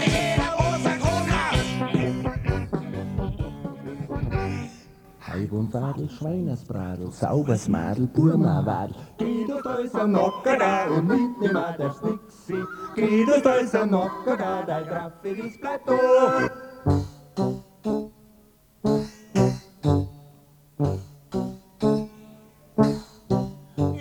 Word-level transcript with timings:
jeder 0.00 0.50
rosa 0.58 0.92
Krone. 1.02 1.40
Heibundwadel, 5.26 6.08
Schweinesbradel, 6.08 7.10
saubers 7.12 7.68
Madel, 7.68 8.06
Burmawadel. 8.06 8.94
Geht 9.18 9.50
aus 9.52 9.80
unser 9.82 10.06
Nocker 10.06 10.56
da 10.56 10.86
und 10.86 11.06
mitnehmen 11.06 11.54
wir 11.54 11.74
das 11.78 12.02
Nixi. 12.02 12.64
Geht 12.94 13.46
aus 13.46 13.60
unser 13.60 13.86
Nocker 13.86 14.36
da, 14.36 14.62
dein 14.62 14.84
Graffiges 14.86 15.60
da. 15.60 15.78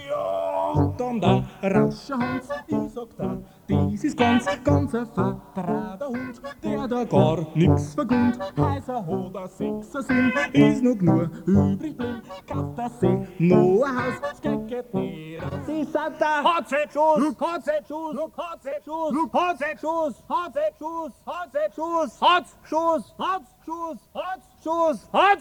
Ja, 0.07 0.93
dann 0.97 1.21
da, 1.21 1.43
rascher 1.61 2.17
Hans, 2.17 2.49
ich 2.67 2.93
sag 2.93 3.17
da, 3.17 3.37
dies 3.67 4.03
ist 4.03 4.17
ganz, 4.17 4.45
ganz 4.63 4.95
ein 4.95 5.05
vertrater 5.07 6.07
Hund, 6.07 6.41
der 6.63 6.87
da 6.87 7.03
gar 7.03 7.47
nix 7.55 7.93
vergund. 7.93 8.39
Heißer 8.57 9.05
hat 9.05 9.35
er 9.35 9.47
sechser 9.47 10.01
Sinn, 10.03 10.33
ist 10.53 10.83
noch 10.83 11.01
nur 11.01 11.29
übrig 11.45 11.97
blieb, 11.97 12.23
kauft 12.47 12.79
er 12.79 12.89
sich 12.89 13.39
noch 13.39 13.83
ein 13.83 13.97
Haus, 13.97 14.43
nicht 14.43 14.95
aus. 14.95 15.65
Sie 15.65 15.83
sagt 15.83 16.21
da, 16.21 16.43
Hat 16.43 16.69
sie 16.69 16.75
Schuss, 16.91 17.35
hat 17.39 17.65
sie 17.65 17.71
Schuss, 17.87 18.17
hat 18.37 18.63
sie 18.63 18.69
Schuss, 18.83 19.33
hat 19.33 19.57
sie 19.57 19.77
Schuss, 19.79 20.23
hat 20.29 20.53
sie 20.53 20.75
Schuss, 20.79 21.23
hat 21.25 21.51
sie 21.51 21.75
Schuss, 21.75 22.21
hat 22.21 22.45
Schuss, 22.69 23.15
hat 23.19 23.43
Schuss, 23.65 23.99
hat 24.13 24.41
Schuss. 24.63 25.09
hat 25.13 25.39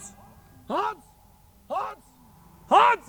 hat 0.68 0.96
hat 1.68 1.98
hat 2.68 3.00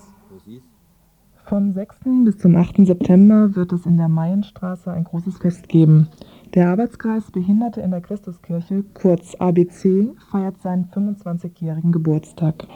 Vom 1.48 1.72
6. 1.72 2.00
bis 2.26 2.38
zum 2.40 2.58
8. 2.58 2.86
September 2.86 3.56
wird 3.56 3.72
es 3.72 3.86
in 3.86 3.96
der 3.96 4.10
Maienstraße 4.10 4.92
ein 4.92 5.06
großes 5.06 5.38
Fest 5.38 5.70
geben. 5.70 6.10
Der 6.54 6.72
Arbeitskreis 6.72 7.32
Behinderte 7.32 7.80
in 7.80 7.92
der 7.92 8.02
Christuskirche, 8.02 8.84
kurz 8.94 9.34
ABC, 9.36 10.10
feiert 10.30 10.62
seinen 10.62 10.90
25-jährigen 10.90 11.94
Geburtstag. 11.94 12.68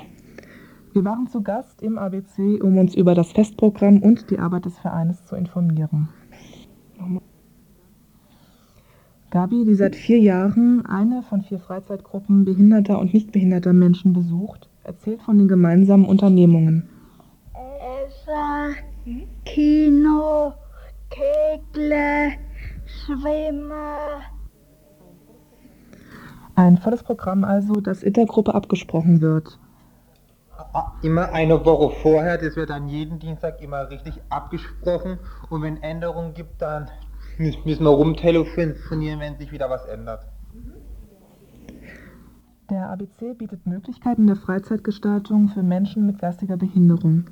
Wir 0.93 1.03
waren 1.03 1.27
zu 1.27 1.41
Gast 1.41 1.81
im 1.81 1.97
ABC, 1.97 2.61
um 2.61 2.77
uns 2.77 2.95
über 2.95 3.13
das 3.13 3.33
Festprogramm 3.33 4.01
und 4.01 4.31
die 4.31 4.39
Arbeit 4.39 4.63
des 4.63 4.79
Vereines 4.79 5.25
zu 5.25 5.35
informieren. 5.35 6.07
Gabi, 9.31 9.65
die 9.65 9.75
seit 9.75 9.97
vier 9.97 10.19
Jahren 10.19 10.85
eine 10.85 11.23
von 11.23 11.41
vier 11.41 11.59
Freizeitgruppen 11.59 12.45
behinderter 12.45 12.99
und 12.99 13.13
nicht 13.13 13.33
behinderter 13.33 13.73
Menschen 13.73 14.13
besucht, 14.13 14.69
erzählt 14.85 15.21
von 15.23 15.37
den 15.37 15.49
gemeinsamen 15.49 16.05
Unternehmungen. 16.05 16.87
Essen, 18.05 18.75
Kino, 19.45 20.53
Kegle, 21.09 22.33
Schwimmen. 22.85 23.71
Ein 26.55 26.77
volles 26.77 27.03
Programm 27.03 27.43
also, 27.43 27.73
das 27.75 28.03
in 28.03 28.13
der 28.13 28.25
Gruppe 28.25 28.53
abgesprochen 28.53 29.21
wird. 29.21 29.57
Ah, 30.73 30.91
Immer 31.01 31.31
eine 31.33 31.65
Woche 31.65 31.95
vorher, 32.01 32.37
das 32.37 32.55
wird 32.55 32.69
dann 32.69 32.87
jeden 32.87 33.19
Dienstag 33.19 33.61
immer 33.61 33.89
richtig 33.89 34.13
abgesprochen 34.29 35.17
und 35.49 35.61
wenn 35.63 35.81
Änderungen 35.81 36.33
gibt, 36.33 36.61
dann 36.61 36.89
mü- 37.39 37.57
müssen 37.65 37.83
wir 37.83 37.89
rumtelefonieren, 37.89 39.19
wenn 39.19 39.37
sich 39.37 39.51
wieder 39.51 39.69
was 39.69 39.85
ändert. 39.85 40.27
Der 42.69 42.89
ABC 42.89 43.33
bietet 43.33 43.65
Möglichkeiten 43.65 44.27
der 44.27 44.35
Freizeitgestaltung 44.37 45.49
für 45.49 45.63
Menschen 45.63 46.05
mit 46.05 46.19
geistiger 46.19 46.57
Behinderung. 46.57 47.25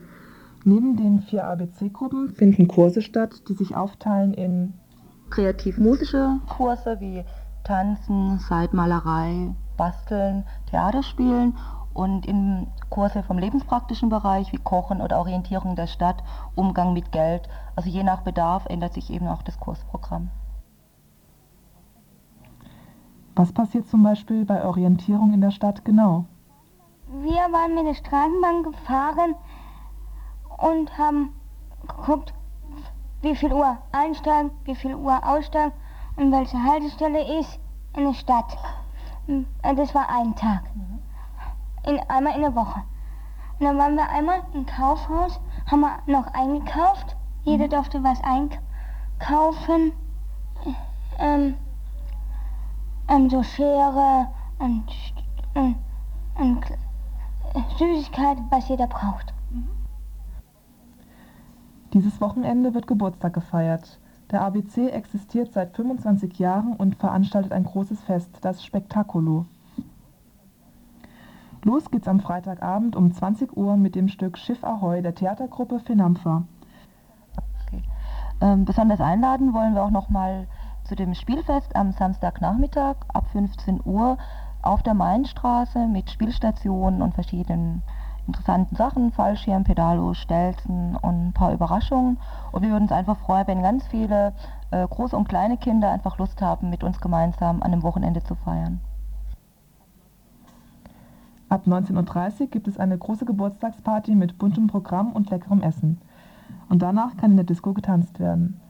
Neben 0.66 0.98
den 0.98 1.22
vier 1.22 1.48
ABC-Gruppen 1.48 2.30
finden 2.30 2.68
Kurse 2.68 3.02
statt, 3.02 3.44
die 3.48 3.54
sich 3.54 3.76
aufteilen 3.76 4.34
in 4.34 4.74
kreativ-musische 5.30 6.40
Kurse 6.50 7.00
wie 7.00 7.24
Tanzen, 7.64 8.40
Seitmalerei, 8.40 9.54
Basteln, 9.78 10.44
Theaterspielen 10.70 11.56
und 11.94 12.26
in 12.26 12.68
Kurse 12.90 13.24
vom 13.24 13.38
lebenspraktischen 13.38 14.10
Bereich 14.10 14.52
wie 14.52 14.58
Kochen 14.58 15.02
oder 15.02 15.20
Orientierung 15.20 15.76
der 15.76 15.88
Stadt, 15.88 16.24
Umgang 16.56 16.94
mit 16.94 17.12
Geld. 17.12 17.48
Also 17.76 17.90
je 17.90 18.04
nach 18.04 18.22
Bedarf 18.22 18.66
ändert 18.66 18.94
sich 18.94 19.10
eben 19.12 19.28
auch 19.28 19.44
das 19.44 19.60
Kursprogramm. 19.60 20.30
Was 23.36 23.54
passiert 23.54 23.88
zum 23.88 24.04
Beispiel 24.04 24.44
bei 24.44 24.66
Orientierung 24.66 25.34
in 25.34 25.40
der 25.40 25.52
Stadt 25.52 25.86
genau? 25.86 26.26
Wir 27.08 27.52
waren 27.52 27.74
mit 27.74 27.86
der 27.86 27.96
Straßenbahn 27.96 28.64
gefahren 28.64 29.36
und 30.62 30.98
haben 30.98 31.34
geguckt, 31.88 32.34
wie 33.22 33.36
viel 33.36 33.54
Uhr 33.54 33.78
einsteigen, 33.92 34.52
wie 34.66 34.76
viel 34.76 34.96
Uhr 34.96 35.20
aussteigen 35.26 35.74
und 36.16 36.32
welche 36.32 36.62
Haltestelle 36.62 37.40
ist 37.40 37.60
in 37.96 38.06
der 38.06 38.14
Stadt. 38.14 38.58
Das 39.62 39.94
war 39.96 40.10
ein 40.10 40.36
Tag. 40.36 40.64
In, 41.86 42.00
einmal 42.10 42.36
in 42.36 42.42
der 42.42 42.56
Woche. 42.56 42.82
Und 43.60 43.66
dann 43.66 43.78
waren 43.78 43.96
wir 43.96 44.10
einmal 44.10 44.42
im 44.54 44.66
Kaufhaus, 44.66 45.40
haben 45.70 45.82
wir 45.82 46.00
noch 46.06 46.28
eingekauft. 46.34 47.16
Jeder 47.44 47.68
durfte 47.68 48.04
was 48.04 48.20
einkaufen. 48.24 49.94
Ähm, 51.18 51.56
ähm, 53.10 53.30
so 53.30 53.44
Schere 53.44 54.28
und, 54.60 54.86
und, 55.56 55.76
und 56.36 56.66
Süßigkeit, 57.78 58.38
was 58.50 58.68
jeder 58.70 58.88
braucht. 58.88 59.34
Dieses 61.94 62.22
Wochenende 62.22 62.74
wird 62.76 62.86
Geburtstag 62.86 63.34
gefeiert. 63.34 64.00
Der 64.30 64.42
ABC 64.42 64.90
existiert 64.90 65.52
seit 65.54 65.76
25 65.76 66.38
Jahren 66.38 66.74
und 66.74 66.96
veranstaltet 66.96 67.52
ein 67.52 67.64
großes 67.64 68.02
Fest, 68.02 68.30
das 68.42 68.64
Spektakulo. 68.64 69.46
Los 71.64 71.90
geht's 71.90 72.08
am 72.08 72.20
Freitagabend 72.20 72.96
um 72.96 73.12
20 73.12 73.58
Uhr 73.58 73.76
mit 73.76 73.96
dem 73.96 74.08
Stück 74.08 74.38
Schiff 74.38 74.64
Ahoi 74.64 75.02
der 75.02 75.16
Theatergruppe 75.16 75.80
Finampfa. 75.80 76.44
Ähm, 78.42 78.66
besonders 78.66 79.02
einladen 79.02 79.54
wollen 79.54 79.74
wir 79.74 79.84
auch 79.84 79.90
nochmal 79.90 80.48
zu 80.86 80.96
dem 80.96 81.14
Spielfest 81.14 81.76
am 81.76 81.92
Samstagnachmittag 81.92 82.96
ab 83.10 83.28
15 83.32 83.82
Uhr 83.84 84.18
auf 84.62 84.84
der 84.84 84.94
Mainstraße 84.94 85.88
mit 85.88 86.10
Spielstationen 86.10 87.02
und 87.02 87.14
verschiedenen 87.16 87.82
interessanten 88.30 88.76
Sachen, 88.76 89.12
Fallschirm, 89.12 89.64
Pedalo, 89.64 90.14
Stelzen 90.14 90.96
und 90.96 91.28
ein 91.28 91.34
paar 91.34 91.54
Überraschungen. 91.54 92.18
Und 92.52 92.62
wir 92.62 92.70
würden 92.70 92.84
uns 92.84 92.92
einfach 92.92 93.18
freuen, 93.18 93.48
wenn 93.48 93.62
ganz 93.62 93.86
viele 93.88 94.34
äh, 94.72 94.88
große 94.88 95.16
und 95.18 95.28
kleine 95.28 95.58
Kinder 95.58 95.92
einfach 95.92 96.18
Lust 96.18 96.42
haben, 96.42 96.70
mit 96.70 96.84
uns 96.84 97.02
gemeinsam 97.02 97.62
an 97.64 97.72
dem 97.72 97.84
Wochenende 97.84 98.24
zu 98.24 98.36
feiern. 98.36 98.80
Ab 101.50 101.64
19.30 101.66 102.42
Uhr 102.42 102.48
gibt 102.48 102.68
es 102.68 102.78
eine 102.78 102.98
große 102.98 103.26
Geburtstagsparty 103.26 104.14
mit 104.14 104.38
buntem 104.38 104.68
Programm 104.68 105.12
und 105.12 105.32
leckerem 105.32 105.62
Essen. 105.62 106.00
Und 106.70 106.84
danach 106.84 107.18
kann 107.18 107.32
in 107.32 107.38
der 107.38 107.46
Disco 107.46 107.74
getanzt 107.74 108.20
werden. 108.20 108.62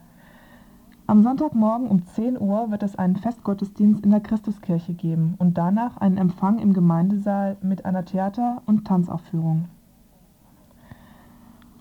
Am 1.09 1.23
Sonntagmorgen 1.23 1.87
um 1.87 2.05
10 2.05 2.39
Uhr 2.39 2.69
wird 2.69 2.83
es 2.83 2.95
einen 2.95 3.15
Festgottesdienst 3.15 4.03
in 4.03 4.11
der 4.11 4.19
Christuskirche 4.19 4.93
geben 4.93 5.33
und 5.39 5.57
danach 5.57 5.97
einen 5.97 6.17
Empfang 6.17 6.59
im 6.59 6.71
Gemeindesaal 6.71 7.57
mit 7.63 7.83
einer 7.83 8.05
Theater- 8.05 8.61
und 8.67 8.85
Tanzaufführung. 8.85 9.65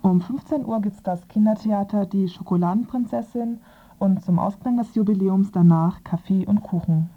Um 0.00 0.22
15 0.22 0.64
Uhr 0.64 0.80
gibt 0.80 0.96
es 0.96 1.02
das 1.02 1.28
Kindertheater 1.28 2.06
Die 2.06 2.26
Schokoladenprinzessin 2.26 3.60
und 3.98 4.24
zum 4.24 4.38
Ausklang 4.38 4.78
des 4.78 4.94
Jubiläums 4.94 5.52
danach 5.52 6.02
Kaffee 6.04 6.46
und 6.46 6.62
Kuchen. 6.62 7.10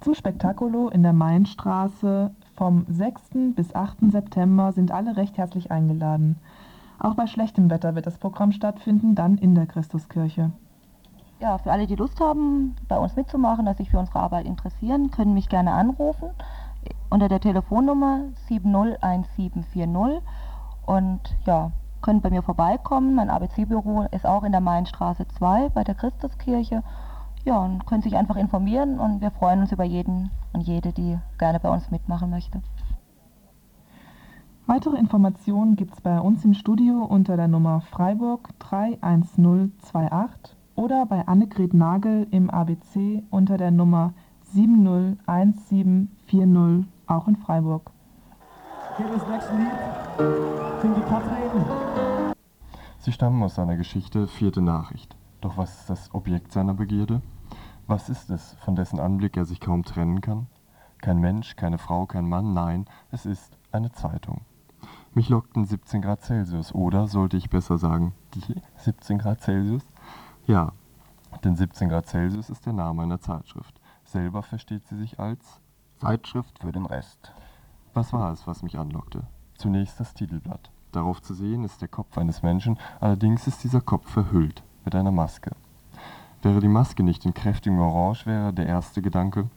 Zum 0.00 0.14
Spektakulo 0.14 0.88
in 0.88 1.02
der 1.02 1.12
Mainstraße 1.12 2.30
vom 2.54 2.86
6. 2.88 3.54
bis 3.54 3.74
8. 3.74 4.10
September 4.10 4.72
sind 4.72 4.92
alle 4.92 5.18
recht 5.18 5.36
herzlich 5.36 5.70
eingeladen. 5.70 6.36
Auch 6.98 7.14
bei 7.14 7.26
schlechtem 7.26 7.70
Wetter 7.70 7.94
wird 7.94 8.06
das 8.06 8.18
Programm 8.18 8.52
stattfinden, 8.52 9.14
dann 9.14 9.38
in 9.38 9.54
der 9.54 9.66
Christuskirche. 9.66 10.52
Ja, 11.40 11.58
für 11.58 11.70
alle, 11.70 11.86
die 11.86 11.96
Lust 11.96 12.18
haben, 12.20 12.76
bei 12.88 12.98
uns 12.98 13.14
mitzumachen, 13.14 13.66
dass 13.66 13.76
sich 13.76 13.90
für 13.90 13.98
unsere 13.98 14.20
Arbeit 14.20 14.46
interessieren, 14.46 15.10
können 15.10 15.34
mich 15.34 15.48
gerne 15.48 15.72
anrufen 15.72 16.30
unter 17.10 17.28
der 17.28 17.40
Telefonnummer 17.40 18.20
701740 18.48 20.22
und 20.86 21.20
ja, 21.46 21.72
können 22.02 22.20
bei 22.20 22.30
mir 22.30 22.42
vorbeikommen. 22.42 23.14
Mein 23.14 23.30
ABC-Büro 23.30 24.06
ist 24.12 24.26
auch 24.26 24.44
in 24.44 24.52
der 24.52 24.60
Mainstraße 24.60 25.26
2 25.26 25.70
bei 25.70 25.84
der 25.84 25.94
Christuskirche. 25.94 26.82
Ja, 27.44 27.58
und 27.58 27.86
können 27.86 28.02
sich 28.02 28.16
einfach 28.16 28.36
informieren 28.36 28.98
und 28.98 29.20
wir 29.20 29.30
freuen 29.30 29.60
uns 29.60 29.72
über 29.72 29.84
jeden 29.84 30.30
und 30.52 30.62
jede, 30.62 30.92
die 30.92 31.18
gerne 31.38 31.60
bei 31.60 31.70
uns 31.70 31.90
mitmachen 31.90 32.30
möchte. 32.30 32.60
Weitere 34.68 34.98
Informationen 34.98 35.76
gibt 35.76 35.94
es 35.94 36.00
bei 36.00 36.18
uns 36.18 36.44
im 36.44 36.52
Studio 36.52 37.04
unter 37.04 37.36
der 37.36 37.46
Nummer 37.46 37.82
Freiburg 37.82 38.48
31028 38.58 40.56
oder 40.74 41.06
bei 41.06 41.28
Annegret 41.28 41.72
Nagel 41.72 42.26
im 42.32 42.50
ABC 42.50 43.22
unter 43.30 43.58
der 43.58 43.70
Nummer 43.70 44.12
701740, 44.42 46.92
auch 47.06 47.28
in 47.28 47.36
Freiburg. 47.36 47.92
Hier 48.96 49.06
das 49.06 49.24
nächste 49.28 49.56
Lied 49.56 49.70
singt 50.82 50.96
die 50.96 51.02
Katrin. 51.02 51.64
Sie 52.98 53.12
stammen 53.12 53.40
aus 53.44 53.54
seiner 53.54 53.76
Geschichte 53.76 54.26
Vierte 54.26 54.62
Nachricht. 54.62 55.16
Doch 55.42 55.56
was 55.56 55.78
ist 55.78 55.90
das 55.90 56.12
Objekt 56.12 56.50
seiner 56.50 56.74
Begierde? 56.74 57.22
Was 57.86 58.08
ist 58.08 58.30
es, 58.30 58.56
von 58.64 58.74
dessen 58.74 58.98
Anblick 58.98 59.36
er 59.36 59.44
sich 59.44 59.60
kaum 59.60 59.84
trennen 59.84 60.20
kann? 60.20 60.48
Kein 60.98 61.20
Mensch, 61.20 61.54
keine 61.54 61.78
Frau, 61.78 62.06
kein 62.06 62.28
Mann, 62.28 62.52
nein, 62.52 62.86
es 63.12 63.26
ist 63.26 63.56
eine 63.70 63.92
Zeitung. 63.92 64.40
Mich 65.16 65.30
lockten 65.30 65.64
17 65.64 66.02
Grad 66.02 66.20
Celsius, 66.20 66.74
oder 66.74 67.08
sollte 67.08 67.38
ich 67.38 67.48
besser 67.48 67.78
sagen, 67.78 68.12
die 68.34 68.60
17 68.76 69.16
Grad 69.16 69.40
Celsius? 69.40 69.82
Ja, 70.46 70.72
denn 71.42 71.56
17 71.56 71.88
Grad 71.88 72.06
Celsius 72.06 72.50
ist 72.50 72.66
der 72.66 72.74
Name 72.74 73.02
einer 73.02 73.18
Zeitschrift. 73.18 73.80
Selber 74.04 74.42
versteht 74.42 74.86
sie 74.86 74.98
sich 74.98 75.18
als 75.18 75.62
Zeitschrift 75.96 76.58
für 76.58 76.70
den 76.70 76.84
Rest. 76.84 77.32
Was 77.94 78.12
war 78.12 78.30
es, 78.30 78.46
was 78.46 78.62
mich 78.62 78.78
anlockte? 78.78 79.26
Zunächst 79.54 79.98
das 79.98 80.12
Titelblatt. 80.12 80.70
Darauf 80.92 81.22
zu 81.22 81.32
sehen 81.32 81.64
ist 81.64 81.80
der 81.80 81.88
Kopf 81.88 82.18
eines 82.18 82.42
Menschen, 82.42 82.78
allerdings 83.00 83.46
ist 83.46 83.64
dieser 83.64 83.80
Kopf 83.80 84.10
verhüllt 84.10 84.64
mit 84.84 84.94
einer 84.94 85.12
Maske. 85.12 85.52
Wäre 86.42 86.60
die 86.60 86.68
Maske 86.68 87.02
nicht 87.02 87.24
in 87.24 87.32
kräftigem 87.32 87.78
Orange, 87.78 88.26
wäre 88.26 88.52
der 88.52 88.66
erste 88.66 89.00
Gedanke, 89.00 89.48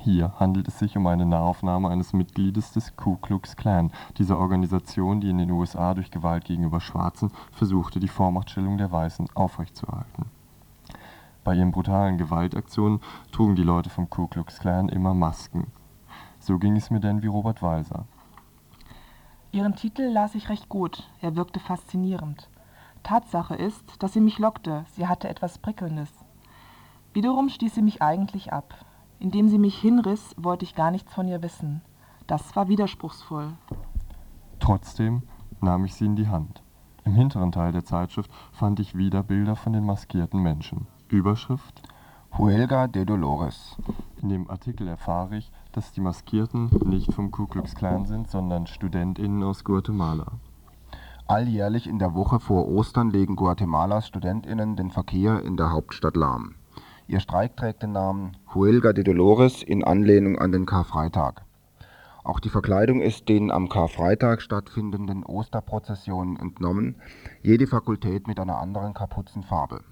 hier 0.00 0.32
handelt 0.40 0.68
es 0.68 0.78
sich 0.78 0.96
um 0.96 1.06
eine 1.06 1.26
Nahaufnahme 1.26 1.88
eines 1.88 2.12
Mitgliedes 2.12 2.72
des 2.72 2.96
Ku 2.96 3.16
Klux 3.16 3.56
Klan, 3.56 3.92
dieser 4.18 4.38
Organisation, 4.38 5.20
die 5.20 5.30
in 5.30 5.38
den 5.38 5.50
USA 5.50 5.94
durch 5.94 6.10
Gewalt 6.10 6.44
gegenüber 6.44 6.80
Schwarzen 6.80 7.30
versuchte, 7.52 8.00
die 8.00 8.08
Vormachtstellung 8.08 8.78
der 8.78 8.90
Weißen 8.90 9.28
aufrechtzuerhalten. 9.34 10.26
Bei 11.44 11.54
ihren 11.54 11.70
brutalen 11.70 12.18
Gewaltaktionen 12.18 13.00
trugen 13.32 13.56
die 13.56 13.62
Leute 13.62 13.90
vom 13.90 14.10
Ku 14.10 14.26
Klux 14.26 14.58
Klan 14.58 14.88
immer 14.88 15.14
Masken. 15.14 15.68
So 16.38 16.58
ging 16.58 16.76
es 16.76 16.90
mir 16.90 17.00
denn 17.00 17.22
wie 17.22 17.28
Robert 17.28 17.62
Walser. 17.62 18.06
Ihren 19.52 19.74
Titel 19.74 20.02
las 20.02 20.34
ich 20.34 20.48
recht 20.48 20.68
gut, 20.68 21.08
er 21.20 21.36
wirkte 21.36 21.60
faszinierend. 21.60 22.48
Tatsache 23.02 23.54
ist, 23.54 24.02
dass 24.02 24.12
sie 24.12 24.20
mich 24.20 24.38
lockte, 24.38 24.84
sie 24.92 25.06
hatte 25.06 25.28
etwas 25.28 25.58
Prickelndes. 25.58 26.10
Wiederum 27.12 27.48
stieß 27.48 27.74
sie 27.74 27.82
mich 27.82 28.02
eigentlich 28.02 28.52
ab. 28.52 28.74
Indem 29.20 29.48
sie 29.48 29.58
mich 29.58 29.78
hinriss, 29.78 30.34
wollte 30.38 30.64
ich 30.64 30.74
gar 30.74 30.90
nichts 30.90 31.12
von 31.12 31.28
ihr 31.28 31.42
wissen. 31.42 31.82
Das 32.26 32.56
war 32.56 32.68
widerspruchsvoll. 32.68 33.52
Trotzdem 34.58 35.22
nahm 35.60 35.84
ich 35.84 35.94
sie 35.94 36.06
in 36.06 36.16
die 36.16 36.28
Hand. 36.28 36.62
Im 37.04 37.12
hinteren 37.14 37.52
Teil 37.52 37.72
der 37.72 37.84
Zeitschrift 37.84 38.30
fand 38.50 38.80
ich 38.80 38.96
wieder 38.96 39.22
Bilder 39.22 39.56
von 39.56 39.74
den 39.74 39.84
maskierten 39.84 40.42
Menschen. 40.42 40.86
Überschrift 41.08 41.82
Huelga 42.38 42.86
de 42.86 43.04
Dolores. 43.04 43.76
In 44.22 44.30
dem 44.30 44.48
Artikel 44.48 44.88
erfahre 44.88 45.36
ich, 45.36 45.52
dass 45.72 45.92
die 45.92 46.00
Maskierten 46.00 46.70
nicht 46.86 47.12
vom 47.12 47.30
Ku 47.30 47.46
Klux 47.46 47.74
Klan 47.74 48.06
sind, 48.06 48.30
sondern 48.30 48.66
StudentInnen 48.66 49.42
aus 49.42 49.64
Guatemala. 49.64 50.26
Alljährlich 51.26 51.86
in 51.86 51.98
der 51.98 52.14
Woche 52.14 52.40
vor 52.40 52.68
Ostern 52.68 53.10
legen 53.10 53.36
Guatemalas 53.36 54.06
StudentInnen 54.06 54.76
den 54.76 54.90
Verkehr 54.90 55.42
in 55.42 55.56
der 55.56 55.72
Hauptstadt 55.72 56.16
lahm. 56.16 56.54
Ihr 57.10 57.18
Streik 57.18 57.56
trägt 57.56 57.82
den 57.82 57.90
Namen 57.90 58.36
Huelga 58.54 58.92
de 58.92 59.02
Dolores 59.02 59.64
in 59.64 59.82
Anlehnung 59.82 60.38
an 60.38 60.52
den 60.52 60.64
Karfreitag. 60.64 61.42
Auch 62.22 62.38
die 62.38 62.50
Verkleidung 62.50 63.00
ist 63.00 63.28
den 63.28 63.50
am 63.50 63.68
Karfreitag 63.68 64.40
stattfindenden 64.40 65.24
Osterprozessionen 65.24 66.36
entnommen, 66.36 67.02
jede 67.42 67.66
Fakultät 67.66 68.28
mit 68.28 68.38
einer 68.38 68.58
anderen 68.58 68.94
Kapuzenfarbe. 68.94 69.82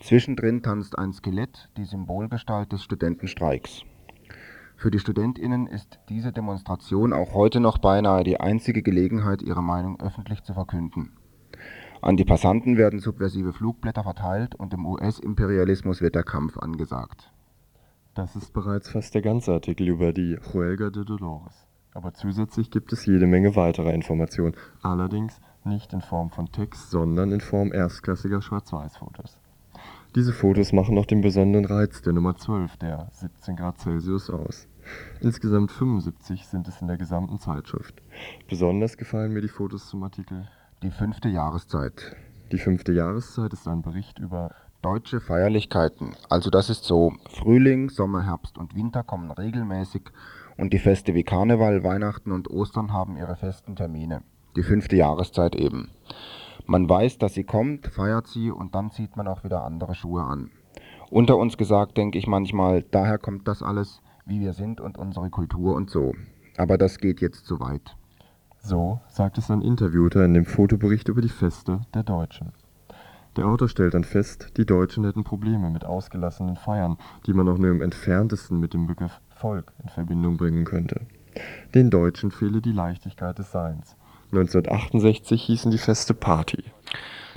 Zwischendrin 0.00 0.62
tanzt 0.62 0.98
ein 0.98 1.12
Skelett, 1.12 1.68
die 1.76 1.84
Symbolgestalt 1.84 2.72
des 2.72 2.82
Studentenstreiks. 2.82 3.82
Für 4.76 4.90
die 4.90 5.00
StudentInnen 5.00 5.66
ist 5.66 5.98
diese 6.08 6.32
Demonstration 6.32 7.12
auch 7.12 7.34
heute 7.34 7.60
noch 7.60 7.76
beinahe 7.76 8.24
die 8.24 8.40
einzige 8.40 8.82
Gelegenheit, 8.82 9.42
ihre 9.42 9.62
Meinung 9.62 10.00
öffentlich 10.00 10.42
zu 10.42 10.54
verkünden. 10.54 11.12
An 12.04 12.18
die 12.18 12.26
Passanten 12.26 12.76
werden 12.76 12.98
subversive 12.98 13.54
Flugblätter 13.54 14.02
verteilt 14.02 14.54
und 14.56 14.74
dem 14.74 14.84
US-Imperialismus 14.84 16.02
wird 16.02 16.14
der 16.14 16.22
Kampf 16.22 16.58
angesagt. 16.58 17.32
Das 18.12 18.36
ist 18.36 18.52
bereits 18.52 18.90
fast 18.90 19.14
der 19.14 19.22
ganze 19.22 19.54
Artikel 19.54 19.88
über 19.88 20.12
die 20.12 20.36
Huelga 20.52 20.90
de 20.90 21.06
Dolores. 21.06 21.66
Aber 21.94 22.12
zusätzlich 22.12 22.70
gibt 22.70 22.92
es 22.92 23.06
jede 23.06 23.26
Menge 23.26 23.56
weiterer 23.56 23.94
Informationen, 23.94 24.54
allerdings 24.82 25.40
nicht 25.64 25.94
in 25.94 26.02
Form 26.02 26.28
von 26.28 26.52
Text, 26.52 26.90
sondern 26.90 27.32
in 27.32 27.40
Form 27.40 27.72
erstklassiger 27.72 28.42
Schwarz-Weiß-Fotos. 28.42 29.40
Diese 30.14 30.34
Fotos 30.34 30.74
machen 30.74 30.98
auch 30.98 31.06
den 31.06 31.22
besonderen 31.22 31.64
Reiz 31.64 32.02
der 32.02 32.12
Nummer 32.12 32.36
12 32.36 32.76
der 32.76 33.08
17 33.12 33.56
Grad 33.56 33.78
Celsius 33.78 34.28
aus. 34.28 34.68
Insgesamt 35.22 35.72
75 35.72 36.46
sind 36.48 36.68
es 36.68 36.82
in 36.82 36.86
der 36.86 36.98
gesamten 36.98 37.38
Zeitschrift. 37.38 38.02
Besonders 38.46 38.98
gefallen 38.98 39.32
mir 39.32 39.40
die 39.40 39.48
Fotos 39.48 39.88
zum 39.88 40.02
Artikel 40.02 40.46
Die 40.84 40.90
fünfte 40.90 41.30
Jahreszeit. 41.30 42.14
Die 42.52 42.58
fünfte 42.58 42.92
Jahreszeit 42.92 43.54
ist 43.54 43.66
ein 43.66 43.80
Bericht 43.80 44.18
über 44.18 44.50
Deutsche 44.82 45.18
Feierlichkeiten. 45.18 46.14
Also 46.28 46.50
das 46.50 46.68
ist 46.68 46.84
so, 46.84 47.14
Frühling, 47.30 47.88
Sommer, 47.88 48.26
Herbst 48.26 48.58
und 48.58 48.74
Winter 48.76 49.02
kommen 49.02 49.30
regelmäßig 49.30 50.02
und 50.58 50.74
die 50.74 50.78
Feste 50.78 51.14
wie 51.14 51.22
Karneval, 51.22 51.84
Weihnachten 51.84 52.32
und 52.32 52.50
Ostern 52.50 52.92
haben 52.92 53.16
ihre 53.16 53.34
festen 53.34 53.76
Termine. 53.76 54.24
Die 54.56 54.62
fünfte 54.62 54.96
Jahreszeit 54.96 55.56
eben. 55.56 55.88
Man 56.66 56.86
weiß, 56.86 57.16
dass 57.16 57.32
sie 57.32 57.44
kommt, 57.44 57.86
feiert 57.86 58.26
sie 58.26 58.50
und 58.50 58.74
dann 58.74 58.90
zieht 58.90 59.16
man 59.16 59.26
auch 59.26 59.42
wieder 59.42 59.64
andere 59.64 59.94
Schuhe 59.94 60.22
an. 60.22 60.50
Unter 61.08 61.38
uns 61.38 61.56
gesagt 61.56 61.96
denke 61.96 62.18
ich 62.18 62.26
manchmal, 62.26 62.82
daher 62.82 63.16
kommt 63.16 63.48
das 63.48 63.62
alles, 63.62 64.02
wie 64.26 64.40
wir 64.40 64.52
sind 64.52 64.82
und 64.82 64.98
unsere 64.98 65.30
Kultur 65.30 65.76
und 65.76 65.88
so. 65.88 66.12
Aber 66.58 66.76
das 66.76 66.98
geht 66.98 67.22
jetzt 67.22 67.46
zu 67.46 67.58
weit. 67.58 67.96
So 68.66 68.98
sagt 69.08 69.36
es 69.36 69.50
ein 69.50 69.60
Interviewter 69.60 70.24
in 70.24 70.32
dem 70.32 70.46
Fotobericht 70.46 71.08
über 71.08 71.20
die 71.20 71.28
Feste 71.28 71.82
der 71.92 72.02
Deutschen. 72.02 72.52
Der 73.36 73.44
Autor 73.44 73.68
stellt 73.68 73.92
dann 73.92 74.04
fest, 74.04 74.52
die 74.56 74.64
Deutschen 74.64 75.04
hätten 75.04 75.22
Probleme 75.22 75.68
mit 75.68 75.84
ausgelassenen 75.84 76.56
Feiern, 76.56 76.96
die 77.26 77.34
man 77.34 77.46
auch 77.46 77.58
nur 77.58 77.70
im 77.70 77.82
entferntesten 77.82 78.58
mit 78.58 78.72
dem 78.72 78.86
Begriff 78.86 79.20
Volk 79.36 79.74
in 79.82 79.90
Verbindung 79.90 80.38
bringen 80.38 80.64
könnte. 80.64 81.02
Den 81.74 81.90
Deutschen 81.90 82.30
fehle 82.30 82.62
die 82.62 82.72
Leichtigkeit 82.72 83.38
des 83.38 83.52
Seins. 83.52 83.96
1968 84.32 85.42
hießen 85.42 85.70
die 85.70 85.76
Feste 85.76 86.14
Party. 86.14 86.64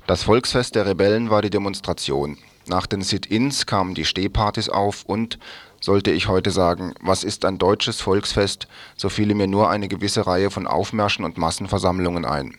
Das 0.05 0.23
Volksfest 0.23 0.75
der 0.75 0.85
Rebellen 0.85 1.29
war 1.29 1.41
die 1.41 1.49
Demonstration. 1.49 2.37
Nach 2.67 2.85
den 2.85 3.01
Sit-ins 3.01 3.65
kamen 3.65 3.95
die 3.95 4.03
Stehpartys 4.03 4.67
auf 4.67 5.03
und, 5.05 5.39
sollte 5.79 6.11
ich 6.11 6.27
heute 6.27 6.51
sagen, 6.51 6.93
was 7.01 7.23
ist 7.23 7.45
ein 7.45 7.57
deutsches 7.57 8.01
Volksfest, 8.01 8.67
so 8.97 9.07
fiele 9.09 9.35
mir 9.35 9.47
nur 9.47 9.69
eine 9.69 9.87
gewisse 9.87 10.27
Reihe 10.27 10.51
von 10.51 10.67
Aufmärschen 10.67 11.23
und 11.23 11.37
Massenversammlungen 11.37 12.25
ein. 12.25 12.57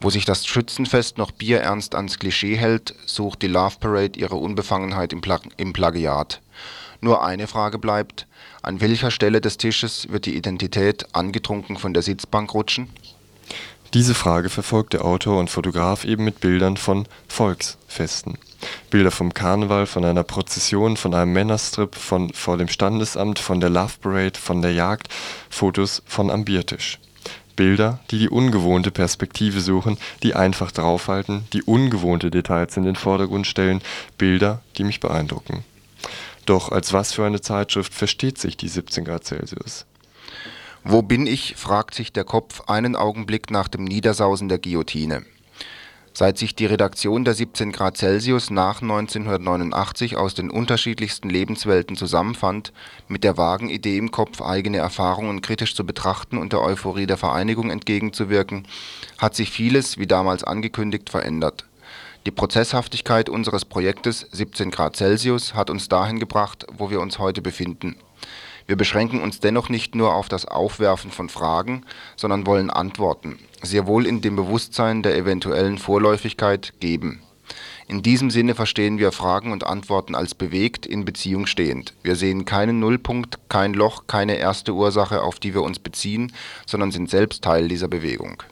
Wo 0.00 0.10
sich 0.10 0.24
das 0.24 0.46
Schützenfest 0.46 1.18
noch 1.18 1.32
bierernst 1.32 1.94
ans 1.94 2.18
Klischee 2.18 2.56
hält, 2.56 2.94
sucht 3.04 3.42
die 3.42 3.48
Love 3.48 3.76
Parade 3.78 4.18
ihre 4.18 4.36
Unbefangenheit 4.36 5.12
im, 5.12 5.20
Pla 5.20 5.40
im 5.58 5.72
Plagiat. 5.72 6.40
Nur 7.00 7.22
eine 7.22 7.46
Frage 7.46 7.78
bleibt, 7.78 8.26
an 8.62 8.80
welcher 8.80 9.10
Stelle 9.10 9.40
des 9.40 9.58
Tisches 9.58 10.08
wird 10.08 10.24
die 10.24 10.36
Identität 10.36 11.14
angetrunken 11.14 11.76
von 11.76 11.92
der 11.92 12.02
Sitzbank 12.02 12.54
rutschen? 12.54 12.88
Diese 13.92 14.14
Frage 14.14 14.48
verfolgt 14.48 14.94
der 14.94 15.04
Autor 15.04 15.38
und 15.38 15.50
Fotograf 15.50 16.04
eben 16.04 16.24
mit 16.24 16.40
Bildern 16.40 16.78
von 16.78 17.06
Volksfesten. 17.28 18.38
Bilder 18.90 19.10
vom 19.10 19.34
Karneval, 19.34 19.86
von 19.86 20.04
einer 20.04 20.24
Prozession, 20.24 20.96
von 20.96 21.14
einem 21.14 21.32
Männerstrip, 21.32 21.94
von 21.94 22.32
vor 22.32 22.58
dem 22.58 22.68
Standesamt, 22.68 23.38
von 23.38 23.60
der 23.60 23.70
Love 23.70 23.94
Parade, 24.00 24.38
von 24.38 24.62
der 24.62 24.72
Jagd, 24.72 25.08
Fotos 25.50 26.02
von 26.06 26.30
am 26.30 26.44
Biertisch. 26.44 26.98
Bilder, 27.56 28.00
die 28.10 28.18
die 28.18 28.28
ungewohnte 28.28 28.90
Perspektive 28.90 29.60
suchen, 29.60 29.98
die 30.22 30.34
einfach 30.34 30.72
draufhalten, 30.72 31.44
die 31.52 31.62
ungewohnte 31.62 32.30
Details 32.30 32.76
in 32.76 32.84
den 32.84 32.96
Vordergrund 32.96 33.46
stellen, 33.46 33.82
Bilder, 34.18 34.62
die 34.76 34.84
mich 34.84 35.00
beeindrucken. 35.00 35.64
Doch 36.46 36.72
als 36.72 36.92
was 36.92 37.12
für 37.12 37.24
eine 37.24 37.40
Zeitschrift 37.40 37.94
versteht 37.94 38.38
sich 38.38 38.56
die 38.56 38.68
17 38.68 39.04
Grad 39.04 39.24
Celsius? 39.24 39.86
Wo 40.84 41.02
bin 41.02 41.26
ich, 41.26 41.54
fragt 41.56 41.94
sich 41.94 42.12
der 42.12 42.24
Kopf 42.24 42.62
einen 42.62 42.96
Augenblick 42.96 43.50
nach 43.50 43.68
dem 43.68 43.84
Niedersausen 43.84 44.48
der 44.48 44.58
Guillotine. 44.58 45.24
Seit 46.14 46.36
sich 46.36 46.54
die 46.54 46.66
Redaktion 46.66 47.24
der 47.24 47.32
17 47.32 47.72
Grad 47.72 47.96
Celsius 47.96 48.50
nach 48.50 48.82
1989 48.82 50.16
aus 50.18 50.34
den 50.34 50.50
unterschiedlichsten 50.50 51.30
Lebenswelten 51.30 51.96
zusammenfand, 51.96 52.74
mit 53.08 53.24
der 53.24 53.38
vagen 53.38 53.70
Idee 53.70 53.96
im 53.96 54.10
Kopf, 54.10 54.42
eigene 54.42 54.76
Erfahrungen 54.76 55.40
kritisch 55.40 55.74
zu 55.74 55.86
betrachten 55.86 56.36
und 56.36 56.52
der 56.52 56.60
Euphorie 56.60 57.06
der 57.06 57.16
Vereinigung 57.16 57.70
entgegenzuwirken, 57.70 58.66
hat 59.16 59.34
sich 59.34 59.50
vieles, 59.50 59.96
wie 59.96 60.06
damals 60.06 60.44
angekündigt, 60.44 61.08
verändert. 61.08 61.64
Die 62.26 62.30
Prozesshaftigkeit 62.30 63.30
unseres 63.30 63.64
Projektes 63.64 64.26
17 64.32 64.70
Grad 64.70 64.96
Celsius 64.96 65.54
hat 65.54 65.70
uns 65.70 65.88
dahin 65.88 66.20
gebracht, 66.20 66.66
wo 66.76 66.90
wir 66.90 67.00
uns 67.00 67.18
heute 67.18 67.40
befinden. 67.40 67.96
Wir 68.66 68.76
beschränken 68.76 69.20
uns 69.20 69.40
dennoch 69.40 69.68
nicht 69.68 69.94
nur 69.94 70.14
auf 70.14 70.28
das 70.28 70.46
Aufwerfen 70.46 71.10
von 71.10 71.28
Fragen, 71.28 71.84
sondern 72.16 72.46
wollen 72.46 72.70
Antworten, 72.70 73.38
sehr 73.62 73.86
wohl 73.86 74.06
in 74.06 74.20
dem 74.20 74.36
Bewusstsein 74.36 75.02
der 75.02 75.16
eventuellen 75.16 75.78
Vorläufigkeit, 75.78 76.74
geben. 76.80 77.22
In 77.88 78.02
diesem 78.02 78.30
Sinne 78.30 78.54
verstehen 78.54 78.98
wir 78.98 79.12
Fragen 79.12 79.52
und 79.52 79.66
Antworten 79.66 80.14
als 80.14 80.34
bewegt, 80.34 80.86
in 80.86 81.04
Beziehung 81.04 81.46
stehend. 81.46 81.94
Wir 82.02 82.16
sehen 82.16 82.44
keinen 82.44 82.78
Nullpunkt, 82.78 83.38
kein 83.48 83.74
Loch, 83.74 84.04
keine 84.06 84.36
erste 84.36 84.72
Ursache, 84.72 85.22
auf 85.22 85.40
die 85.40 85.52
wir 85.52 85.62
uns 85.62 85.78
beziehen, 85.78 86.32
sondern 86.64 86.90
sind 86.90 87.10
selbst 87.10 87.42
Teil 87.44 87.68
dieser 87.68 87.88
Bewegung. 87.88 88.42